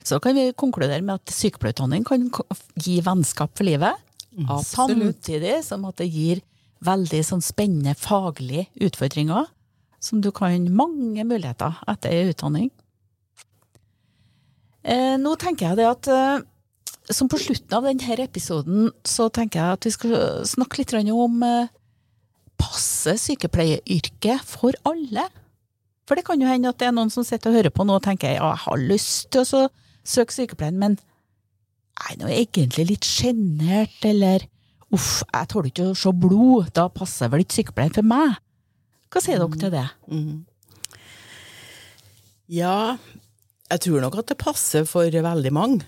Så 0.04 0.20
kan 0.20 0.36
vi 0.36 0.52
konkludere 0.54 1.02
med 1.02 1.16
at 1.16 1.32
sykepleierutdanning 1.32 2.04
kan 2.04 2.32
gi 2.76 3.00
vennskap 3.02 3.58
for 3.58 3.64
livet. 3.64 3.96
Mm. 4.38 4.48
Samtidig 4.64 5.64
som 5.64 5.86
at 5.86 5.98
det 5.98 6.10
gir 6.12 6.42
veldig 6.84 7.22
sånn 7.24 7.42
spennende 7.42 7.96
faglige 7.96 8.68
utfordringer, 8.76 9.46
som 10.00 10.22
du 10.22 10.32
kan 10.32 10.76
mange 10.76 11.24
muligheter 11.24 11.80
etter 11.88 12.34
utdanning. 12.34 12.72
Eh, 14.84 15.16
nå 15.20 15.36
tenker 15.40 15.70
jeg 15.70 15.80
det 15.80 15.88
at 15.88 16.10
eh, 16.12 16.44
som 17.14 17.30
på 17.32 17.40
slutten 17.40 17.76
av 17.78 17.88
denne 17.88 18.18
episoden 18.24 18.90
så 19.08 19.30
tenker 19.32 19.60
jeg 19.60 19.78
at 19.78 19.88
vi 19.88 19.94
skal 19.96 20.44
snakke 20.48 20.82
litt 20.82 20.94
om 21.12 21.44
eh, 21.48 21.72
passe 22.60 23.16
sykepleieryrket 23.24 24.44
for 24.48 24.76
alle? 24.88 25.28
For 26.08 26.20
det 26.20 26.26
kan 26.28 26.42
jo 26.42 26.50
hende 26.50 26.72
at 26.72 26.80
det 26.82 26.90
er 26.90 26.96
noen 26.96 27.12
som 27.14 27.24
sitter 27.24 27.52
og 27.52 27.60
hører 27.60 27.74
på 27.74 27.86
nå 27.88 27.96
og 27.96 28.04
tenker 28.04 28.36
ja, 28.36 28.54
jeg 28.54 28.64
har 28.66 28.88
lyst 28.92 29.32
til 29.32 29.44
å 29.44 29.68
søke 30.04 30.36
sykepleien, 30.36 30.80
men 30.80 30.98
jeg 31.94 32.16
er 32.16 32.20
nå 32.20 32.32
egentlig 32.34 32.88
litt 32.90 33.08
sjenert, 33.08 34.00
eller 34.04 34.44
uff, 34.94 35.22
jeg 35.24 35.50
tåler 35.52 35.70
ikke 35.72 35.92
å 35.92 35.98
se 35.98 36.12
blod, 36.12 36.72
da 36.76 36.90
passer 36.92 37.32
vel 37.32 37.46
ikke 37.46 37.62
sykepleien 37.62 37.96
for 37.96 38.08
meg? 38.08 38.36
Hva 39.14 39.22
sier 39.24 39.40
dere 39.40 39.62
til 39.62 39.72
det? 39.72 39.86
Mm. 40.12 40.44
Ja, 42.52 42.98
jeg 43.74 43.82
tror 43.88 44.04
nok 44.06 44.20
at 44.22 44.30
det 44.30 44.40
passer 44.42 44.86
for 44.86 45.10
veldig 45.10 45.54
mange. 45.56 45.82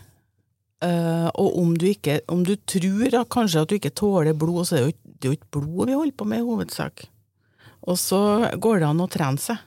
Uh, 0.84 1.30
og 1.40 1.56
om 1.62 1.76
du, 1.80 1.86
ikke, 1.88 2.20
om 2.30 2.44
du 2.46 2.56
tror 2.68 3.14
at 3.22 3.30
kanskje 3.32 3.62
at 3.64 3.70
du 3.72 3.78
ikke 3.78 3.94
tåler 3.96 4.36
blod, 4.38 4.66
så 4.68 4.78
er 4.78 4.82
det 4.82 4.88
jo, 4.88 4.98
det 5.06 5.28
er 5.28 5.32
jo 5.32 5.38
ikke 5.38 5.54
blod 5.56 5.90
vi 5.90 5.96
holder 5.98 6.18
på 6.18 6.28
med 6.30 6.42
i 6.42 6.46
hovedsak. 6.46 7.06
Og 7.86 7.98
så 8.02 8.20
går 8.62 8.82
det 8.82 8.90
an 8.90 9.04
å 9.06 9.10
trene 9.12 9.42
seg. 9.42 9.62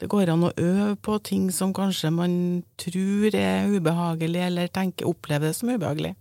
Det 0.00 0.08
går 0.10 0.32
an 0.32 0.48
å 0.48 0.54
øve 0.58 0.94
på 1.06 1.18
ting 1.24 1.46
som 1.54 1.72
kanskje 1.76 2.10
man 2.12 2.34
tror 2.80 3.36
er 3.38 3.70
ubehagelig, 3.70 4.42
eller 4.48 4.72
tenker, 4.74 5.06
opplever 5.08 5.52
det 5.52 5.58
som 5.58 5.70
ubehagelig. 5.70 6.14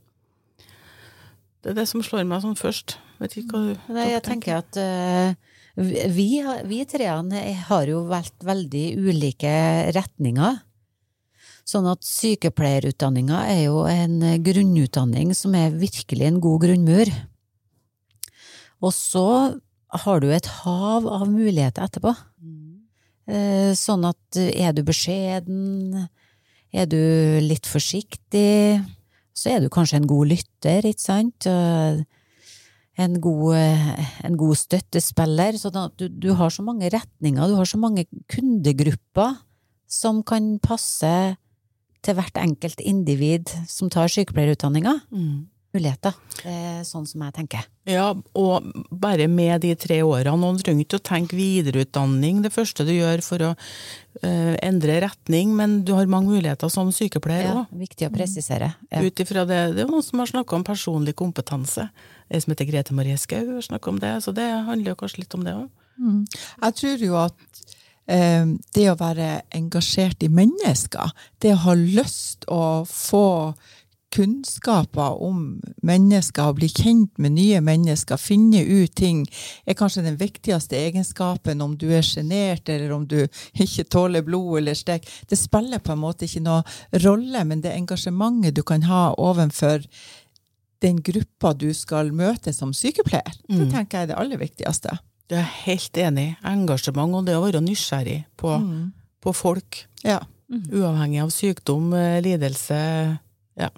Det 1.63 1.71
er 1.71 1.79
det 1.79 1.87
som 1.89 2.03
slår 2.05 2.27
meg 2.27 2.43
sånn 2.43 2.59
først. 2.59 2.97
Vet 3.23 3.39
ikke 3.39 3.55
hva 3.55 3.63
du 3.71 3.95
Nei, 3.95 4.09
jeg 4.11 4.23
tenker 4.27 4.59
at 4.59 4.77
uh, 4.77 5.33
vi, 5.79 6.27
vi 6.69 6.83
treene 6.85 7.41
har 7.65 7.89
jo 7.89 8.03
valgt 8.11 8.45
veldig 8.45 8.85
ulike 8.99 9.55
retninger. 9.95 10.61
Sånn 11.63 11.87
at 11.87 12.03
sykepleierutdanninga 12.03 13.45
er 13.53 13.61
jo 13.69 13.85
en 13.87 14.19
grunnutdanning 14.43 15.31
som 15.37 15.55
er 15.55 15.75
virkelig 15.75 16.27
en 16.27 16.41
god 16.43 16.65
grunnmur. 16.65 17.11
Og 18.83 18.91
så 18.91 19.27
har 20.03 20.19
du 20.19 20.27
et 20.33 20.49
hav 20.63 21.07
av 21.07 21.29
muligheter 21.29 21.85
etterpå. 21.85 22.11
Eh, 23.31 23.71
Sånn 23.79 24.03
at 24.09 24.39
er 24.39 24.73
du 24.75 24.83
beskjeden, 24.83 26.09
er 26.73 26.89
du 26.89 26.99
litt 27.45 27.69
forsiktig, 27.69 28.81
så 29.33 29.53
er 29.53 29.63
du 29.63 29.69
kanskje 29.71 30.01
en 30.01 30.09
god 30.09 30.33
lytter, 30.33 30.85
ikke 30.89 31.01
sant? 31.01 31.47
En 32.93 33.15
god, 33.21 33.55
eh, 33.57 34.09
en 34.27 34.35
god 34.37 34.59
støttespiller. 34.59 35.57
Sånn 35.57 35.79
at 35.79 35.95
du, 35.97 36.09
du 36.09 36.33
har 36.37 36.51
så 36.53 36.65
mange 36.65 36.91
retninger, 36.93 37.47
du 37.47 37.55
har 37.57 37.69
så 37.69 37.79
mange 37.81 38.05
kundegrupper 38.29 39.39
som 39.89 40.21
kan 40.25 40.57
passe 40.61 41.37
til 42.03 42.17
hvert 42.17 42.37
enkelt 42.41 42.83
individ 42.83 43.51
som 43.69 43.91
tar 43.93 44.11
sykepleierutdanninga. 44.11 44.99
Mm. 45.13 45.49
Muligheter. 45.73 46.13
Det 46.37 46.51
er 46.53 46.81
sånn 46.85 47.07
som 47.09 47.23
jeg 47.25 47.33
tenker. 47.33 47.63
Ja, 47.89 48.11
og 48.37 48.67
bare 48.93 49.25
med 49.25 49.63
de 49.63 49.71
tre 49.79 49.97
årene, 50.05 50.45
og 50.45 50.59
du 50.59 50.61
trenger 50.61 50.85
ikke 50.85 50.99
å 50.99 51.05
tenke 51.09 51.37
videreutdanning 51.39 52.43
det 52.43 52.51
første 52.53 52.85
du 52.85 52.91
gjør 52.93 53.23
for 53.25 53.45
å 53.47 53.49
uh, 53.55 54.53
endre 54.61 54.99
retning, 55.01 55.55
men 55.57 55.79
du 55.87 55.95
har 55.97 56.11
mange 56.11 56.29
muligheter 56.35 56.69
som 56.69 56.93
sykepleier 56.93 57.49
Ja, 57.49 57.65
viktig 57.73 58.05
å 58.05 58.13
presisere. 58.13 58.69
Ja. 58.93 59.01
Ut 59.01 59.25
ifra 59.25 59.47
det, 59.49 59.63
det 59.73 59.87
er 59.87 59.89
noen 59.89 60.05
som 60.05 60.21
har 60.21 60.29
snakka 60.29 60.59
om 60.59 60.67
personlig 60.67 61.17
kompetanse. 61.17 61.89
Ei 62.29 62.43
som 62.43 62.53
heter 62.53 62.69
Grete 62.69 62.93
Marie 62.93 63.17
Skau 63.17 63.41
har 63.55 63.65
snakka 63.65 63.95
om 63.95 64.03
det, 64.03 64.13
så 64.21 64.35
det 64.35 64.45
handler 64.69 64.93
jo 64.93 64.99
kanskje 65.01 65.25
litt 65.25 65.39
om 65.39 65.47
det 65.47 65.57
òg. 65.57 65.71
Jeg 65.97 66.77
tror 66.79 67.07
jo 67.07 67.17
at 67.21 67.65
det 68.05 68.83
å 68.91 68.97
være 68.99 69.29
engasjert 69.55 70.25
i 70.25 70.27
mennesker, 70.27 71.13
det 71.39 71.53
å 71.55 71.61
ha 71.63 71.75
lyst 71.79 72.43
å 72.51 72.83
få 72.89 73.53
kunnskaper 74.13 75.21
om 75.25 75.43
mennesker, 75.85 76.49
og 76.49 76.59
bli 76.59 76.69
kjent 76.69 77.17
med 77.21 77.35
nye 77.37 77.61
mennesker, 77.65 78.19
finne 78.21 78.61
ut 78.61 78.93
ting, 78.97 79.23
er 79.65 79.77
kanskje 79.77 80.05
den 80.05 80.19
viktigste 80.19 80.77
egenskapen 80.77 81.63
om 81.65 81.75
du 81.79 81.87
er 81.93 82.05
sjenert, 82.05 82.69
eller 82.69 82.93
om 82.95 83.07
du 83.09 83.23
ikke 83.65 83.87
tåler 83.89 84.25
blod 84.25 84.59
eller 84.61 84.77
stek. 84.77 85.07
Det 85.29 85.39
spiller 85.39 85.83
på 85.83 85.95
en 85.95 86.03
måte 86.03 86.27
ikke 86.27 86.43
noe 86.45 86.61
rolle, 87.05 87.45
men 87.49 87.63
det 87.63 87.73
engasjementet 87.73 88.57
du 88.57 88.63
kan 88.67 88.85
ha 88.89 89.07
overfor 89.17 89.85
den 90.83 90.99
gruppa 90.99 91.53
du 91.55 91.69
skal 91.75 92.11
møte 92.11 92.51
som 92.53 92.73
sykepleier, 92.75 93.37
det 93.47 93.69
tenker 93.71 94.01
jeg 94.01 94.09
er 94.09 94.11
det 94.11 94.19
aller 94.19 94.41
viktigste. 94.41 94.97
Jeg 95.31 95.39
er 95.39 95.51
helt 95.63 95.97
enig. 95.97 96.27
Engasjement 96.45 97.15
og 97.17 97.27
det 97.27 97.37
å 97.37 97.43
være 97.45 97.61
nysgjerrig 97.63 98.23
på, 98.39 98.55
på 99.23 99.33
folk. 99.35 99.83
Ja. 100.03 100.19
Uavhengig 100.53 101.23
av 101.23 101.31
sykdom, 101.33 101.93
eh, 101.97 102.19
lidelse. 102.21 102.79
Ja. 103.59 103.69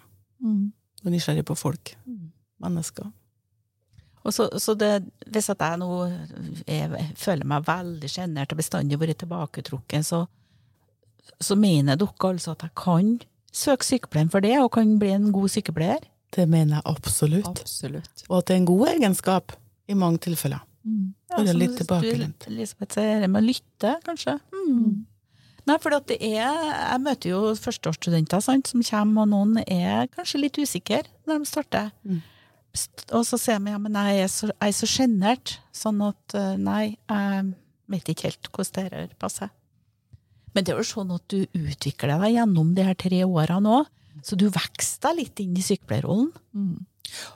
Og 0.44 1.14
nysgjerrig 1.14 1.46
på 1.48 1.56
folk. 1.60 1.94
Mennesker. 2.64 3.12
Og 4.26 4.34
så, 4.34 4.48
så 4.58 4.74
det, 4.74 5.06
hvis 5.30 5.52
at 5.54 5.62
jeg 5.62 5.78
nå 5.78 5.90
er, 6.66 6.96
føler 7.20 7.46
meg 7.46 7.68
veldig 7.68 8.10
sjenert 8.10 8.56
og 8.56 8.60
bestandig 8.60 8.98
vært 8.98 9.20
tilbaketrukken, 9.22 10.06
så, 10.06 10.24
så 11.38 11.58
mener 11.60 12.00
dere 12.02 12.32
altså 12.32 12.56
at 12.56 12.66
jeg 12.66 12.74
kan 12.82 13.12
søke 13.56 13.86
sykepleien 13.86 14.32
for 14.34 14.44
det, 14.44 14.58
og 14.64 14.74
kan 14.76 14.98
bli 15.00 15.14
en 15.14 15.30
god 15.36 15.54
sykepleier? 15.54 16.08
Det 16.36 16.48
mener 16.50 16.80
jeg 16.80 16.88
absolutt. 16.90 17.52
Absolutt. 17.62 18.26
Og 18.28 18.40
at 18.40 18.50
det 18.50 18.56
er 18.56 18.64
en 18.64 18.72
god 18.72 18.88
egenskap 18.96 19.54
i 19.88 19.96
mange 19.96 20.24
tilfeller. 20.26 20.66
Være 20.86 21.50
som 21.50 21.60
litt 21.60 21.76
tilbakelent. 21.80 22.48
Elisabeth 22.52 22.98
sier 22.98 23.24
det 23.24 23.30
med 23.32 23.42
å 23.42 23.48
lytte, 23.50 23.96
kanskje. 24.06 24.38
Mm. 24.54 25.06
Nei, 25.66 25.80
for 25.82 25.96
det 25.96 26.20
er 26.22 26.46
Jeg 26.46 27.02
møter 27.02 27.32
jo 27.32 27.42
førsteårsstudenter 27.58 28.44
sant, 28.44 28.70
som 28.70 28.84
kommer, 28.86 29.26
og 29.26 29.32
noen 29.34 29.60
er 29.66 30.06
kanskje 30.14 30.44
litt 30.44 30.60
usikre 30.62 31.04
når 31.26 31.42
de 31.42 31.50
starter. 31.50 31.92
Mm. 32.06 32.22
Og 33.16 33.24
så 33.26 33.40
sier 33.40 33.62
de 33.64 33.74
ja, 33.74 33.82
men 33.82 33.96
jeg 33.98 34.26
er 34.26 34.32
så, 34.32 34.50
jeg 34.52 34.74
er 34.74 34.78
så 34.78 34.90
sjenert, 34.90 35.58
sånn 35.74 36.02
at 36.06 36.36
eh, 36.38 36.56
nei, 36.62 36.98
jeg 37.10 37.46
vet 37.92 38.12
ikke 38.12 38.30
helt 38.30 38.50
hvordan 38.52 38.76
det 38.76 38.86
her 38.86 39.14
passer. 39.22 39.54
Men 40.56 40.64
det 40.64 40.74
er 40.74 40.80
jo 40.80 40.88
sånn 40.88 41.14
at 41.16 41.24
du 41.32 41.42
utvikler 41.44 42.20
deg 42.22 42.38
gjennom 42.38 42.76
de 42.76 42.86
her 42.88 42.98
tre 43.00 43.24
årene 43.26 43.80
òg, 43.82 43.90
så 44.24 44.38
du 44.40 44.46
vokser 44.48 45.02
deg 45.10 45.18
litt 45.20 45.42
inn 45.44 45.58
i 45.60 45.64
sykepleierrollen. 45.66 46.30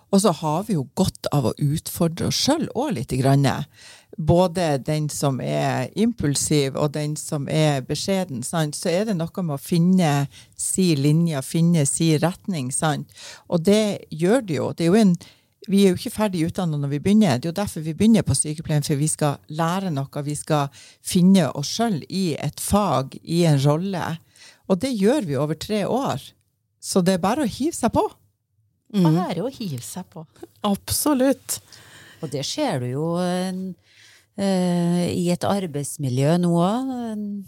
Og 0.09 0.21
så 0.23 0.33
har 0.41 0.63
vi 0.67 0.75
jo 0.77 0.87
godt 0.97 1.29
av 1.35 1.49
å 1.49 1.55
utfordre 1.57 2.29
oss 2.29 2.39
sjøl 2.45 2.67
òg 2.73 2.95
litt. 2.97 3.13
Grann. 3.19 3.47
Både 4.17 4.77
den 4.83 5.07
som 5.13 5.39
er 5.41 5.89
impulsiv 5.97 6.77
og 6.77 6.93
den 6.97 7.15
som 7.19 7.47
er 7.49 7.81
beskjeden. 7.85 8.43
Sant? 8.43 8.77
Så 8.77 8.91
er 8.91 9.07
det 9.09 9.17
noe 9.17 9.43
med 9.43 9.55
å 9.55 9.61
finne 9.61 10.13
si 10.57 10.91
linje, 10.99 11.41
finne 11.45 11.85
si 11.89 12.15
retning. 12.19 12.71
Sant? 12.75 13.11
Og 13.47 13.63
det 13.65 14.09
gjør 14.09 14.45
det 14.45 14.57
jo. 14.57 14.71
Det 14.73 14.87
er 14.87 14.91
jo 14.91 14.99
en, 14.99 15.13
vi 15.69 15.83
er 15.83 15.93
jo 15.93 15.99
ikke 15.99 16.15
ferdig 16.15 16.47
utdannet 16.49 16.81
når 16.81 16.95
vi 16.95 17.01
begynner. 17.05 17.37
Det 17.37 17.49
er 17.49 17.53
jo 17.53 17.61
derfor 17.61 17.85
vi 17.85 17.95
begynner 17.97 18.25
på 18.25 18.37
sykepleien, 18.37 18.85
for 18.85 18.99
vi 18.99 19.09
skal 19.11 19.37
lære 19.53 19.93
noe. 19.93 20.25
Vi 20.25 20.35
skal 20.37 20.73
finne 21.05 21.51
oss 21.53 21.75
sjøl 21.77 22.01
i 22.09 22.33
et 22.39 22.59
fag, 22.63 23.19
i 23.23 23.45
en 23.49 23.61
rolle. 23.61 24.17
Og 24.69 24.81
det 24.81 24.95
gjør 24.97 25.29
vi 25.29 25.37
over 25.37 25.57
tre 25.57 25.85
år. 25.85 26.23
Så 26.79 27.01
det 27.05 27.17
er 27.17 27.23
bare 27.23 27.45
å 27.45 27.49
hive 27.49 27.75
seg 27.75 27.93
på. 27.93 28.05
Bare 28.89 29.45
å 29.45 29.51
hive 29.53 29.83
seg 29.85 30.07
på. 30.09 30.25
Absolutt. 30.65 31.59
Og 32.23 32.31
det 32.33 32.43
ser 32.47 32.81
du 32.81 32.89
jo 32.89 33.05
eh, 33.21 35.05
i 35.13 35.29
et 35.31 35.45
arbeidsmiljø 35.47 36.37
nå 36.41 36.51
òg, 36.57 36.93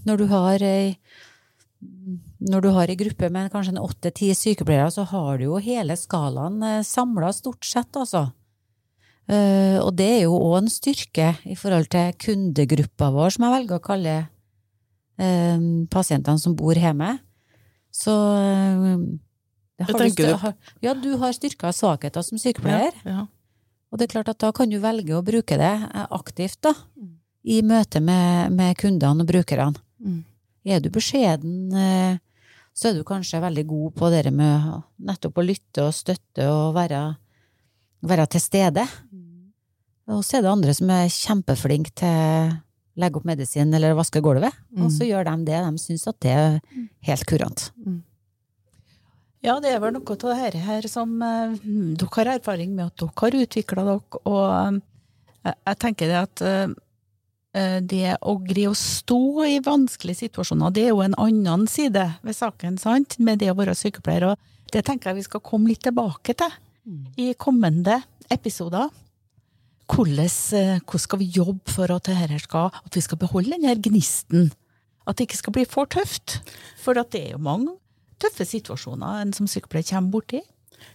når 0.06 0.21
du 0.21 0.25
har 0.32 0.65
ei 0.65 0.95
når 2.41 2.62
du 2.62 2.67
har 2.75 2.91
ei 2.93 2.97
gruppe 2.97 3.30
med 3.34 3.49
kanskje 3.54 3.73
en 3.73 3.82
åtte-ti 3.82 4.27
sykepleiere, 4.38 4.91
så 4.93 5.06
har 5.10 5.39
du 5.39 5.47
jo 5.47 5.62
hele 5.62 5.95
skalaen 5.97 6.62
samla 6.86 7.32
stort 7.34 7.65
sett, 7.65 7.89
altså. 7.97 8.27
Eh, 9.32 9.77
og 9.80 9.93
det 9.97 10.08
er 10.17 10.21
jo 10.25 10.38
òg 10.38 10.58
en 10.60 10.71
styrke 10.71 11.32
i 11.47 11.56
forhold 11.58 11.89
til 11.93 12.13
kundegruppa 12.21 13.12
vår, 13.13 13.34
som 13.34 13.45
jeg 13.47 13.56
velger 13.56 13.77
å 13.77 13.86
kalle 13.86 14.15
eh, 15.21 15.67
pasientene 15.94 16.42
som 16.42 16.58
bor 16.58 16.77
hjemme. 16.77 17.15
Så 17.92 18.13
eh, 19.82 19.86
Hva 19.90 19.98
tenker 20.00 20.27
du? 20.32 20.36
har- 20.46 20.56
Ja, 20.82 20.94
du 20.94 21.17
har 21.17 21.34
styrker 21.34 21.67
og 21.71 21.75
svakheter 21.77 22.23
som 22.23 22.38
sykepleier. 22.42 22.94
Ja. 23.06 23.27
Og 23.92 24.00
det 24.00 24.08
er 24.08 24.13
klart 24.21 24.29
at 24.29 24.40
da 24.40 24.52
kan 24.56 24.69
du 24.71 24.79
velge 24.79 25.12
å 25.17 25.23
bruke 25.25 25.58
det 25.60 25.73
eh, 25.94 26.08
aktivt, 26.12 26.62
da. 26.62 26.73
I 27.44 27.62
møte 27.65 28.00
med, 28.02 28.52
med 28.54 28.77
kundene 28.77 29.21
og 29.25 29.27
brukerne. 29.27 29.75
Mm. 30.00 30.23
Er 30.65 30.79
du 30.79 30.90
beskjeden, 30.94 31.73
eh, 31.73 32.17
så 32.73 32.90
er 32.92 32.94
du 33.00 33.04
kanskje 33.04 33.42
veldig 33.42 33.65
god 33.67 33.96
på 33.98 34.10
det 34.13 34.32
med 34.32 34.84
nettopp 35.02 35.42
å 35.42 35.46
lytte 35.46 35.88
og 35.88 35.94
støtte 35.98 36.46
og 36.48 36.75
være, 36.77 37.17
være 38.06 38.27
til 38.29 38.40
stede. 38.46 38.86
Og 40.12 40.23
så 40.25 40.38
er 40.38 40.42
det 40.46 40.52
andre 40.52 40.73
som 40.75 40.90
er 40.94 41.08
kjempeflinke 41.13 41.92
til 41.96 42.08
å 42.08 42.62
legge 43.02 43.17
opp 43.21 43.25
medisin 43.25 43.73
eller 43.73 43.94
vaske 43.96 44.21
gulvet, 44.21 44.54
og 44.77 44.90
så 44.92 45.06
gjør 45.08 45.23
de 45.29 45.46
det. 45.48 45.60
De 45.65 45.77
syns 45.82 46.08
at 46.08 46.19
det 46.19 46.32
er 46.32 46.58
helt 47.08 47.25
kurant. 47.25 47.71
Ja, 49.42 49.56
det 49.58 49.71
er 49.73 49.79
vel 49.81 49.96
noe 49.96 50.06
av 50.06 50.21
dette 50.21 50.62
her 50.62 50.85
som 50.89 51.15
eh, 51.25 51.58
dere 51.98 52.13
har 52.13 52.29
erfaring 52.35 52.75
med 52.77 52.92
at 52.92 53.02
dere 53.02 53.17
har 53.17 53.37
utvikla 53.42 53.85
dere, 53.87 54.21
og 54.29 54.44
eh, 54.54 54.81
jeg 55.50 55.79
tenker 55.81 56.12
det 56.12 56.19
at 56.19 56.44
eh, 56.46 56.75
eh, 57.58 57.77
det 57.81 58.17
å 58.21 58.35
greie 58.46 58.69
å 58.69 58.77
stå 58.77 59.21
i 59.50 59.58
vanskelige 59.65 60.27
situasjoner, 60.27 60.75
det 60.75 60.85
er 60.85 60.94
jo 60.94 61.02
en 61.02 61.17
annen 61.17 61.65
side 61.69 62.06
ved 62.21 62.37
saken, 62.37 62.77
sant, 62.81 63.17
med 63.17 63.42
det 63.42 63.50
å 63.50 63.58
være 63.58 63.73
sykepleier. 63.77 64.29
Og 64.29 64.69
Det 64.71 64.85
tenker 64.85 65.10
jeg 65.10 65.23
vi 65.23 65.29
skal 65.31 65.46
komme 65.46 65.73
litt 65.73 65.81
tilbake 65.89 66.37
til 66.37 66.54
i 67.17 67.33
kommende 67.33 67.98
episoder. 68.29 68.94
Hvordan, 69.92 70.29
eh, 70.54 70.77
hvordan 70.85 71.06
skal 71.08 71.19
vi 71.19 71.33
jobbe 71.33 71.73
for 71.73 71.92
at, 71.98 72.13
skal, 72.46 72.69
at 72.69 72.96
vi 72.96 73.02
skal 73.02 73.17
beholde 73.17 73.58
denne 73.58 73.73
gnisten? 73.75 74.52
At 75.10 75.17
det 75.17 75.27
ikke 75.27 75.42
skal 75.42 75.54
bli 75.58 75.65
for 75.65 75.89
tøft. 75.89 76.44
For 76.77 76.94
det 76.94 77.10
er 77.17 77.31
jo 77.33 77.42
mange 77.42 77.81
tøffe 78.22 78.48
situasjoner 78.48 79.22
en 79.22 79.36
som 79.36 79.50
sykepleier 79.50 79.90
kommer 79.92 80.17
borti. 80.17 80.42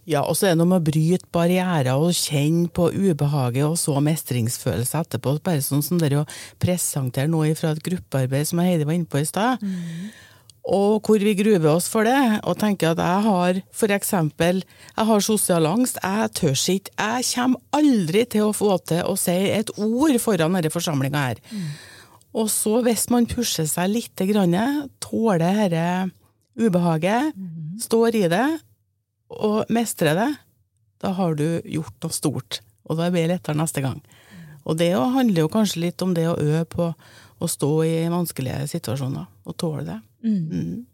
Ja, 0.07 0.23
og 0.23 0.37
så 0.39 0.49
er 0.49 0.55
det 0.55 0.61
noe 0.61 0.71
med 0.71 0.83
å 0.83 0.87
bryte 0.87 1.29
barrierer 1.35 1.99
og 1.99 2.15
kjenne 2.15 2.69
på 2.75 2.89
ubehaget 2.95 3.67
og 3.67 3.77
så 3.81 3.97
mestringsfølelse 4.03 5.03
etterpå. 5.03 5.37
Bare 5.47 5.65
sånn 5.65 5.83
som 5.85 5.99
dere 5.99 6.23
å 6.23 6.29
presentere 6.63 7.31
noe 7.31 7.55
fra 7.59 7.73
et 7.75 7.83
gruppearbeid 7.87 8.51
som 8.51 8.63
Heidi 8.63 8.87
var 8.87 8.99
inne 8.99 9.11
på 9.11 9.23
i 9.23 9.29
stad. 9.29 9.63
Og 10.67 11.07
hvor 11.07 11.23
vi 11.23 11.37
gruver 11.39 11.69
oss 11.77 11.87
for 11.91 12.07
det, 12.07 12.41
og 12.43 12.59
tenker 12.59 12.95
at 12.95 13.03
jeg 13.03 13.23
har 13.27 13.91
eksempel 13.95 14.65
jeg 14.65 15.09
har 15.11 15.23
sosial 15.23 15.69
angst, 15.71 16.01
jeg 16.03 16.33
tør 16.35 16.57
ikke, 16.75 16.95
jeg 16.99 17.29
kommer 17.35 17.63
aldri 17.79 18.25
til 18.35 18.49
å 18.49 18.55
få 18.57 18.73
til 18.83 19.05
å 19.07 19.15
si 19.19 19.37
et 19.55 19.71
ord 19.79 20.19
foran 20.23 20.59
denne 20.59 20.75
forsamlinga 20.75 21.27
her. 21.29 21.43
Og 22.37 22.51
så 22.53 22.83
hvis 22.85 23.07
man 23.15 23.29
pusher 23.31 23.69
seg 23.71 23.95
litt, 23.95 24.19
tåler 24.19 25.71
dette 25.71 26.16
ubehaget, 26.59 27.35
står 27.81 28.15
i 28.17 28.29
det, 28.33 28.47
og 29.31 29.67
mestrer 29.69 30.15
det, 30.15 30.31
da 31.03 31.13
har 31.13 31.35
du 31.37 31.61
gjort 31.65 31.95
noe 32.03 32.15
stort. 32.15 32.61
Og 32.87 32.97
da 32.97 33.11
blir 33.11 33.27
det 33.27 33.37
lettere 33.37 33.59
neste 33.59 33.83
gang. 33.83 34.01
Og 34.67 34.77
det 34.79 34.93
handler 34.95 35.45
jo 35.45 35.49
kanskje 35.53 35.81
litt 35.85 36.03
om 36.03 36.15
det 36.15 36.27
å 36.27 36.39
øve 36.39 36.65
på 36.65 36.95
å 37.39 37.49
stå 37.51 37.71
i 37.85 38.09
vanskelige 38.09 38.67
situasjoner, 38.71 39.27
og 39.45 39.57
tåle 39.61 39.85
det. 39.85 39.99
Mm. 40.25 40.87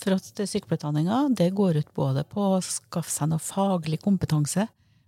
For 0.00 0.16
at 0.16 0.24
sykepleierutdanninga 0.48 1.28
det 1.36 1.50
går 1.54 1.76
ut 1.82 1.94
både 1.94 2.24
på 2.24 2.56
å 2.56 2.60
skaffe 2.64 3.12
seg 3.12 3.30
noe 3.30 3.38
faglig 3.38 4.00
kompetanse, 4.02 4.66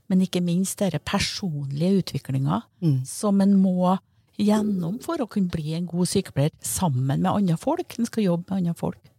men 0.09 0.25
ikke 0.27 0.43
minst 0.45 0.79
denne 0.79 1.01
personlige 1.01 2.03
utviklinga 2.03 2.63
Mm. 2.83 3.05
som 3.07 3.41
en 3.41 3.57
må 3.57 3.99
gjennom 4.39 5.01
for 5.03 5.17
å 5.19 5.29
kunne 5.29 5.51
bli 5.51 5.75
en 5.75 5.87
god 5.87 6.07
sykepleier 6.09 6.53
sammen 6.61 7.23
med 7.23 7.31
andre 7.33 7.57
folk. 7.57 7.99
En 7.99 8.07
skal 8.07 8.25
jobbe 8.25 8.51
med 8.51 8.59
andre 8.59 8.75
folk. 8.75 9.12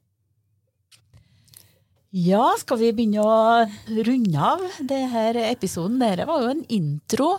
Ja, 2.14 2.52
skal 2.62 2.78
vi 2.78 2.92
begynne 2.94 3.24
å 3.26 3.66
runde 4.06 4.38
av 4.38 4.62
denne 4.86 5.48
episoden? 5.50 5.96
Dette 5.98 6.28
var 6.30 6.44
jo 6.44 6.52
en 6.52 6.60
intro 6.70 7.30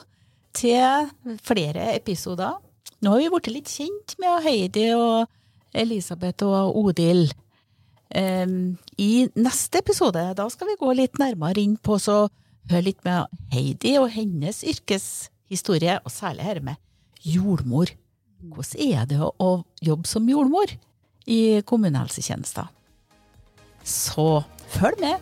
til 0.50 1.12
flere 1.46 1.92
episoder. 1.92 2.56
Nå 2.98 3.12
har 3.12 3.20
vi 3.22 3.28
blitt 3.30 3.50
litt 3.52 3.70
kjent 3.70 4.16
med 4.18 4.42
Heidi 4.42 4.88
og 4.96 5.30
Elisabeth 5.78 6.42
og 6.48 6.74
Odil. 6.80 7.28
I 8.10 9.12
neste 9.38 9.78
episode 9.78 10.24
da 10.34 10.48
skal 10.50 10.72
vi 10.72 10.80
gå 10.80 10.90
litt 10.98 11.22
nærmere 11.22 11.62
inn 11.62 11.76
på 11.78 12.00
så 12.02 12.24
høre 12.66 12.88
litt 12.88 13.06
med 13.06 13.30
Heidi 13.54 13.94
og 14.00 14.10
hennes 14.10 14.64
yrkeshistorie, 14.66 16.00
og 16.02 16.10
særlig 16.10 16.48
dette 16.48 16.66
med 16.66 16.82
jordmor. 17.22 17.94
Hvordan 18.42 18.90
er 18.90 19.06
det 19.06 19.22
å 19.22 19.52
jobbe 19.86 20.10
som 20.10 20.26
jordmor 20.26 20.74
i 21.30 21.62
kommunehelsetjenesten? 21.62 22.66
Så 23.84 24.42
følg 24.74 25.00
med! 25.00 25.14